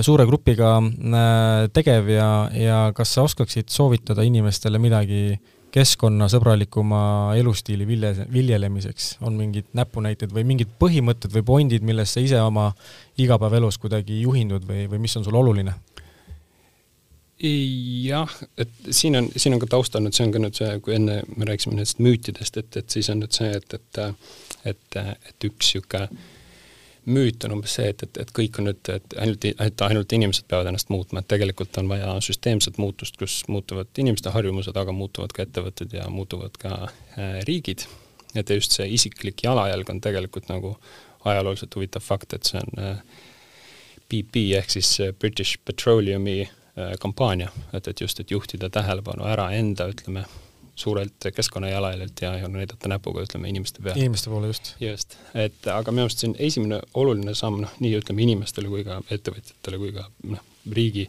suure 0.01 0.27
grupiga 0.29 0.77
äh, 0.83 1.67
tegev 1.75 2.11
ja, 2.15 2.31
ja 2.57 2.85
kas 2.97 3.15
sa 3.17 3.27
oskaksid 3.29 3.71
soovitada 3.75 4.27
inimestele 4.27 4.81
midagi 4.83 5.25
äh, 5.33 5.51
keskkonnasõbralikuma 5.73 7.03
elustiili 7.41 7.87
vilje, 7.89 8.27
viljelemiseks, 8.33 9.17
on 9.25 9.39
mingid 9.41 9.71
näpunäited 9.77 10.35
või 10.35 10.45
mingid 10.49 10.75
põhimõtted 10.81 11.33
või 11.33 11.47
pointid, 11.49 11.87
millest 11.87 12.19
sa 12.19 12.25
ise 12.25 12.41
oma 12.45 12.71
igapäevaelus 13.21 13.81
kuidagi 13.81 14.21
juhindud 14.23 14.67
või, 14.69 14.85
või 14.93 15.01
mis 15.07 15.17
on 15.17 15.25
sul 15.29 15.41
oluline? 15.41 15.75
jah, 17.43 18.31
et 18.55 18.71
siin 18.95 19.17
on, 19.19 19.27
siin 19.35 19.57
on 19.57 19.59
ka 19.59 19.67
taustal 19.73 20.05
nüüd, 20.05 20.15
see 20.15 20.29
on 20.29 20.35
ka 20.35 20.39
nüüd 20.39 20.55
see, 20.55 20.77
kui 20.85 20.95
enne 20.95 21.17
me 21.27 21.49
rääkisime 21.49 21.75
nendest 21.75 21.99
müütidest, 21.99 22.61
et, 22.61 22.77
et 22.79 22.95
siis 22.95 23.09
on 23.11 23.19
nüüd 23.19 23.35
see, 23.35 23.49
et, 23.57 23.75
et 23.75 23.99
et, 24.63 24.97
et 25.01 25.49
üks 25.49 25.73
niisugune 25.73 26.07
müüt 27.05 27.45
on 27.45 27.57
umbes 27.57 27.75
see, 27.79 27.89
et, 27.91 28.03
et, 28.07 28.19
et 28.23 28.31
kõik 28.37 28.61
on 28.61 28.69
nüüd, 28.69 28.91
et 28.93 29.17
ainult, 29.19 29.47
et 29.51 29.85
ainult 29.89 30.13
inimesed 30.15 30.47
peavad 30.51 30.71
ennast 30.71 30.93
muutma, 30.93 31.23
et 31.23 31.29
tegelikult 31.33 31.79
on 31.83 31.91
vaja 31.91 32.13
süsteemset 32.23 32.79
muutust, 32.79 33.19
kus 33.19 33.41
muutuvad 33.51 33.91
inimeste 33.99 34.31
harjumused, 34.35 34.77
aga 34.79 34.95
muutuvad 34.95 35.35
ka 35.35 35.47
ettevõtted 35.47 35.97
ja 35.99 36.07
muutuvad 36.13 36.59
ka 36.63 36.77
äh, 36.87 37.41
riigid. 37.49 37.89
et 38.35 38.51
just 38.51 38.73
see 38.73 38.87
isiklik 38.89 39.43
jalajälg 39.45 39.91
on 39.91 40.01
tegelikult 40.01 40.49
nagu 40.49 40.77
ajalooliselt 41.25 41.75
huvitav 41.75 42.01
fakt, 42.01 42.33
et 42.33 42.49
see 42.49 42.61
on 42.63 42.85
äh, 42.85 43.03
BP 44.09 44.47
ehk 44.59 44.71
siis 44.71 45.01
äh, 45.01 45.13
British 45.13 45.59
Petroleumi 45.65 46.41
äh, 46.43 46.95
kampaania, 47.01 47.51
et, 47.73 47.89
et 47.89 48.01
just, 48.01 48.21
et 48.21 48.31
juhtida 48.31 48.71
tähelepanu 48.71 49.27
ära 49.29 49.51
enda, 49.57 49.89
ütleme, 49.93 50.25
suurelt 50.75 51.27
keskkonnajalajäljelt 51.35 52.23
ja, 52.23 52.37
ja 52.39 52.49
näidata 52.49 52.89
näpuga, 52.89 53.23
ütleme, 53.23 53.49
inimeste 53.49 53.83
peale. 53.83 54.01
inimeste 54.01 54.31
poole, 54.31 54.47
just. 54.47 54.75
just, 54.81 55.17
et 55.35 55.67
aga 55.67 55.93
minu 55.93 56.07
arust 56.07 56.23
see 56.23 56.31
on 56.31 56.37
esimene 56.39 56.81
oluline 56.95 57.35
samm, 57.37 57.61
noh, 57.67 57.77
nii 57.81 57.99
ütleme 58.01 58.25
inimestele 58.25 58.73
kui 58.73 58.85
ka 58.87 59.03
ettevõtjatele 59.13 59.81
kui 59.83 59.93
ka 59.97 60.07
noh, 60.33 60.41
riigi 60.73 61.07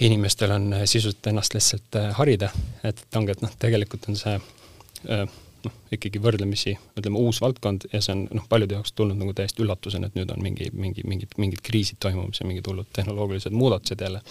inimestel 0.00 0.56
on 0.56 0.72
sisuliselt 0.84 1.28
ennast 1.28 1.54
lihtsalt 1.54 2.00
äh, 2.00 2.10
harida, 2.16 2.48
et 2.88 3.04
ongi, 3.16 3.36
et 3.36 3.44
noh, 3.44 3.52
tegelikult 3.60 4.08
on 4.08 4.16
see 4.16 4.34
äh, 4.38 5.26
noh, 5.66 5.76
ikkagi 5.92 6.24
võrdlemisi, 6.24 6.74
ütleme, 6.96 7.20
uus 7.20 7.42
valdkond 7.44 7.86
ja 7.92 8.00
see 8.00 8.16
on 8.16 8.26
noh, 8.40 8.48
paljude 8.48 8.80
jaoks 8.80 8.96
tulnud 8.96 9.20
nagu 9.20 9.36
täiesti 9.36 9.62
üllatusena, 9.66 10.08
et 10.08 10.16
nüüd 10.16 10.32
on 10.32 10.40
mingi, 10.42 10.72
mingi, 10.72 11.04
mingid, 11.04 11.36
mingid 11.36 11.60
kriisid 11.68 12.00
toimumas 12.00 12.40
ja 12.40 12.48
mingid 12.48 12.72
hullud 12.72 12.88
tehnoloogilised 12.96 13.52
muudatused 13.52 14.00
jälle. 14.08 14.24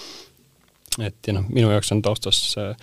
et 1.00 1.28
ja 1.28 1.38
noh, 1.38 1.46
minu 1.54 1.70
jaoks 1.70 1.94
on 1.94 2.02
taustas 2.02 2.44
Äh, 2.58 2.76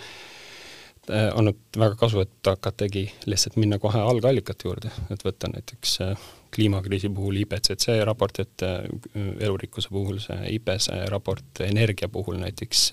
olnud 1.09 1.57
väga 1.77 1.95
kasu, 1.99 2.23
et 2.23 2.47
hakatagi 2.47 3.05
lihtsalt 3.29 3.55
minna 3.61 3.79
kohe 3.81 4.01
algallikate 4.01 4.67
juurde, 4.67 4.91
et 5.13 5.23
võtta 5.25 5.49
näiteks 5.51 5.95
äh, 6.05 6.27
kliimakriisi 6.55 7.09
puhul 7.13 7.39
IPCC 7.41 7.95
raport, 8.07 8.39
et 8.43 8.65
äh, 8.65 8.77
elurikkuse 9.45 9.91
puhul 9.93 10.19
see 10.23 10.37
IPCC 10.55 11.09
raport, 11.11 11.63
energia 11.65 12.09
puhul 12.11 12.39
näiteks 12.41 12.83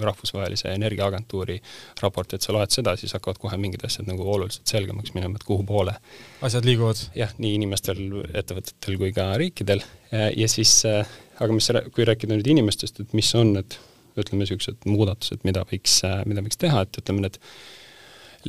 Rahvusvahelise 0.00 0.72
Energiaagentuuri 0.74 1.58
raport, 2.02 2.34
et 2.34 2.44
sa 2.44 2.54
loed 2.56 2.72
seda, 2.74 2.96
siis 2.96 3.14
hakkavad 3.16 3.40
kohe 3.42 3.60
mingid 3.60 3.84
asjad 3.88 4.08
nagu 4.08 4.26
oluliselt 4.32 4.70
selgemaks 4.70 5.14
minema, 5.16 5.40
et 5.40 5.46
kuhu 5.48 5.66
poole. 5.68 5.94
asjad 6.42 6.68
liiguvad? 6.68 7.04
jah, 7.16 7.34
nii 7.38 7.54
inimestel, 7.60 8.02
ettevõtetel 8.32 8.98
kui 9.00 9.12
ka 9.16 9.30
riikidel 9.40 9.84
ja 10.12 10.48
siis, 10.48 10.80
aga 10.86 11.52
mis, 11.52 11.70
kui 11.94 12.08
rääkida 12.08 12.36
nüüd 12.36 12.56
inimestest, 12.56 13.00
et 13.04 13.16
mis 13.16 13.34
on 13.38 13.54
need 13.58 13.78
ütleme, 14.22 14.44
niisugused 14.44 14.86
muudatused, 14.88 15.44
mida 15.48 15.64
võiks, 15.68 16.00
mida 16.28 16.44
võiks 16.44 16.60
teha, 16.60 16.84
et 16.86 17.02
ütleme, 17.02 17.26
need 17.26 17.38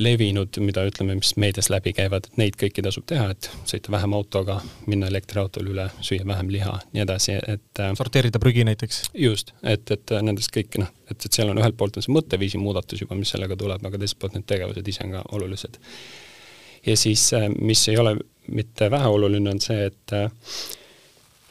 levinud, 0.00 0.54
mida 0.62 0.84
ütleme, 0.86 1.16
mis 1.18 1.32
meedias 1.40 1.68
läbi 1.72 1.92
käivad, 1.96 2.28
et 2.28 2.38
neid 2.40 2.56
kõiki 2.60 2.82
tasub 2.84 3.04
teha, 3.10 3.30
et 3.34 3.48
sõita 3.68 3.92
vähem 3.92 4.14
autoga, 4.14 4.60
minna 4.86 5.10
elektriautole 5.10 5.72
üle, 5.72 5.86
süüa 6.04 6.26
vähem 6.28 6.50
liha, 6.52 6.76
nii 6.94 7.04
edasi, 7.04 7.36
et 7.40 7.82
äh, 7.82 7.92
sorteerida 7.98 8.40
prügi 8.42 8.64
näiteks? 8.68 9.02
just, 9.18 9.52
et, 9.62 9.90
et 9.90 10.14
nendest 10.22 10.54
kõik 10.54 10.78
noh, 10.82 10.90
et, 11.10 11.18
et 11.18 11.30
seal 11.32 11.50
on 11.50 11.58
ühelt 11.60 11.78
poolt 11.78 11.98
on 11.98 12.06
see 12.06 12.14
mõtteviisi 12.14 12.60
muudatus 12.62 13.02
juba, 13.02 13.18
mis 13.18 13.32
sellega 13.34 13.58
tuleb, 13.58 13.84
aga 13.86 14.00
teiselt 14.00 14.20
poolt 14.22 14.38
need 14.38 14.48
tegevused 14.50 14.92
ise 14.94 15.06
on 15.06 15.16
ka 15.18 15.24
olulised. 15.36 15.80
ja 16.86 16.96
siis, 16.96 17.26
äh, 17.36 17.48
mis 17.58 17.86
ei 17.90 17.98
ole 17.98 18.16
mitte 18.50 18.90
väheoluline, 18.90 19.50
on 19.50 19.60
see, 19.62 19.90
et 19.90 20.14
äh, 20.16 20.30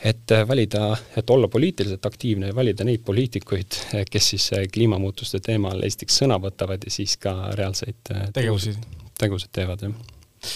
et 0.03 0.31
äh, 0.31 0.47
valida, 0.47 0.97
et 1.17 1.29
olla 1.29 1.47
poliitiliselt 1.47 2.05
aktiivne 2.05 2.47
ja 2.51 2.55
valida 2.55 2.85
neid 2.87 3.03
poliitikuid, 3.05 3.79
äh, 3.95 4.05
kes 4.11 4.29
siis 4.33 4.49
äh, 4.55 4.65
kliimamuutuste 4.73 5.41
teemal 5.43 5.83
esiteks 5.83 6.21
sõna 6.23 6.39
võtavad 6.41 6.85
ja 6.87 6.93
siis 6.93 7.17
ka 7.19 7.51
reaalseid 7.57 8.13
tegevusi, 8.33 8.75
tegusid 9.19 9.51
teevad, 9.55 9.83
jah. 9.83 10.53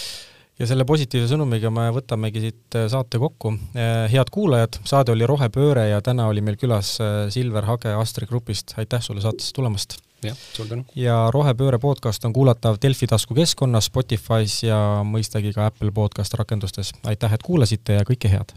ja 0.58 0.70
selle 0.70 0.86
positiivse 0.88 1.34
sõnumiga 1.34 1.72
me 1.74 1.90
võtamegi 1.92 2.46
siit 2.46 2.78
saate 2.88 3.20
kokku. 3.20 3.52
head 4.12 4.32
kuulajad, 4.32 4.80
saade 4.88 5.12
oli 5.12 5.28
Rohepööre 5.28 5.90
ja 5.90 6.00
täna 6.00 6.30
oli 6.32 6.40
meil 6.40 6.56
külas 6.56 6.96
Silver 7.28 7.68
Hage 7.68 7.92
Astri 8.00 8.26
Grupist, 8.30 8.78
aitäh 8.80 9.04
sulle 9.04 9.20
saatesse 9.20 9.52
tulemast! 9.52 9.98
jah, 10.24 10.40
suur 10.56 10.72
tänu! 10.72 10.88
ja 10.96 11.28
Rohepööre 11.36 11.78
podcast 11.78 12.24
on 12.24 12.32
kuulatav 12.32 12.80
Delfi 12.80 13.10
taskukeskkonnas, 13.12 13.92
Spotify's 13.92 14.62
ja 14.64 14.80
mõistagi 15.04 15.52
ka 15.52 15.68
Apple 15.68 15.92
podcast 15.92 16.40
rakendustes. 16.40 16.96
aitäh, 17.04 17.36
et 17.36 17.44
kuulasite 17.44 18.00
ja 18.00 18.08
kõike 18.08 18.32
head! 18.32 18.56